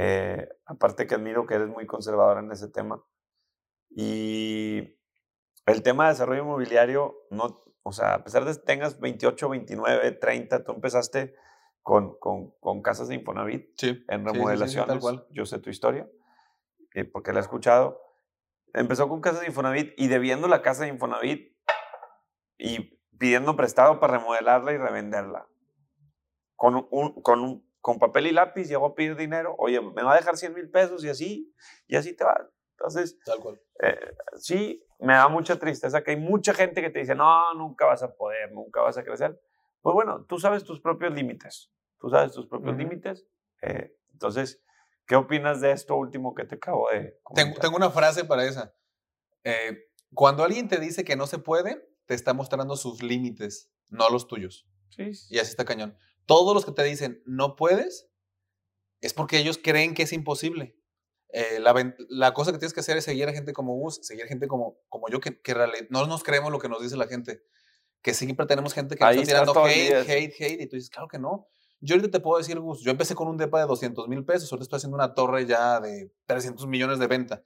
[0.00, 3.04] eh, aparte que admiro que eres muy conservador en ese tema.
[3.90, 4.96] Y
[5.66, 10.12] el tema de desarrollo inmobiliario, no, o sea, a pesar de que tengas 28, 29,
[10.12, 11.34] 30, tú empezaste
[11.82, 15.02] con, con, con casas de Infonavit en remodelaciones.
[15.30, 16.08] Yo sé tu historia,
[16.94, 18.00] eh, porque la he escuchado.
[18.74, 21.56] Empezó con casas de Infonavit y debiendo la casa de Infonavit
[22.56, 25.48] y pidiendo prestado para remodelarla y revenderla.
[26.54, 30.12] Con un, con un con papel y lápiz, llegó a pedir dinero, oye, me va
[30.12, 31.54] a dejar 100 mil pesos y así,
[31.86, 32.36] y así te va.
[32.72, 33.58] Entonces, Tal cual.
[33.82, 33.98] eh,
[34.36, 38.02] sí, me da mucha tristeza que hay mucha gente que te dice, no, nunca vas
[38.02, 39.40] a poder, nunca vas a crecer.
[39.80, 43.26] Pues bueno, tú sabes tus propios límites, tú sabes tus propios límites.
[43.62, 44.62] eh, entonces,
[45.06, 47.58] ¿qué opinas de esto último que te acabo de Tengo, comentar?
[47.62, 48.74] tengo una frase para esa.
[49.44, 49.78] Eh,
[50.12, 54.26] cuando alguien te dice que no se puede, te está mostrando sus límites, no los
[54.26, 54.68] tuyos.
[54.90, 55.10] Sí.
[55.30, 55.96] Y así está cañón.
[56.28, 58.10] Todos los que te dicen no puedes,
[59.00, 60.76] es porque ellos creen que es imposible.
[61.30, 64.26] Eh, la, la cosa que tienes que hacer es seguir a gente como Gus, seguir
[64.26, 65.54] gente como, como yo, que, que
[65.88, 67.42] no nos creemos lo que nos dice la gente.
[68.02, 70.12] Que siempre tenemos gente que nos Ahí está estás tirando hate, día, sí.
[70.12, 70.60] hate, hate.
[70.60, 71.48] Y tú dices, claro que no.
[71.80, 74.52] Yo ahorita te puedo decir, Gus, yo empecé con un depa de 200 mil pesos,
[74.52, 77.42] ahorita estoy haciendo una torre ya de 300 millones de venta.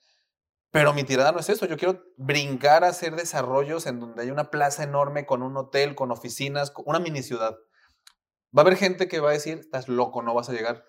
[0.72, 1.66] Pero mi tirada no es eso.
[1.66, 5.94] Yo quiero brincar a hacer desarrollos en donde hay una plaza enorme con un hotel,
[5.94, 7.56] con oficinas, con una mini ciudad.
[8.56, 10.84] Va a haber gente que va a decir, estás loco, no vas a llegar.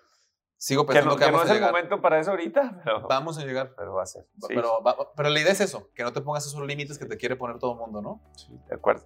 [0.56, 2.80] Sigo Que pensando no, que, que no vamos es a el momento para eso ahorita,
[2.84, 3.74] pero, Vamos a llegar.
[3.76, 4.26] pero va a ser.
[4.40, 4.78] Sí, pero,
[5.16, 7.58] pero la idea es eso, que no te pongas esos límites que te quiere poner
[7.58, 8.20] todo el mundo, ¿no?
[8.36, 9.04] sí, de acuerdo.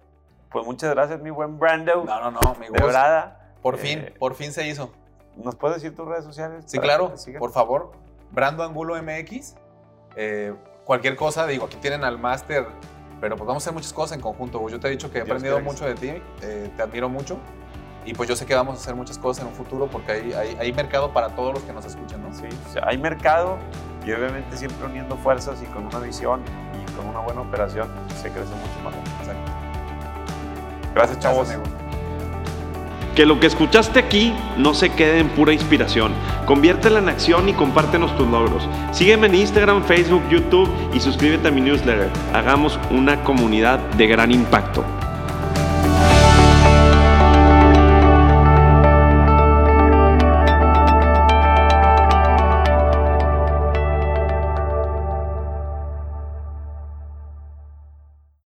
[0.51, 2.03] Pues muchas gracias, mi buen Brando.
[2.05, 2.81] No, no, no, mi de Gus.
[2.81, 3.37] verdad.
[3.61, 4.91] Por Eh, fin, por fin se hizo.
[5.35, 6.65] ¿Nos puedes decir tus redes sociales?
[6.67, 7.91] Sí, claro, que por favor.
[8.31, 9.55] Brando Angulo MX.
[10.15, 10.53] eh,
[10.85, 12.65] cualquier cosa, digo, aquí tienen al máster,
[13.21, 14.67] pero pues vamos a hacer muchas cosas en conjunto.
[14.69, 17.09] Yo te he dicho que he Dios aprendido que mucho de ti, eh, te admiro
[17.09, 17.37] mucho.
[18.05, 20.33] Y pues yo sé que vamos a hacer muchas cosas en un futuro porque hay,
[20.33, 22.33] hay, hay mercado para todos los que nos escuchan, ¿no?
[22.33, 23.57] Sí, o sea, hay mercado
[24.05, 26.41] y obviamente siempre uniendo fuerzas y con una visión
[26.73, 27.87] y con una buena operación
[28.21, 28.93] se crece mucho más.
[29.19, 29.51] Exacto.
[30.95, 31.49] Gracias, chavos.
[31.49, 31.69] Gracias.
[33.15, 36.13] Que lo que escuchaste aquí no se quede en pura inspiración.
[36.45, 38.67] Conviértela en acción y compártenos tus logros.
[38.91, 42.09] Sígueme en Instagram, Facebook, YouTube y suscríbete a mi newsletter.
[42.33, 44.85] Hagamos una comunidad de gran impacto.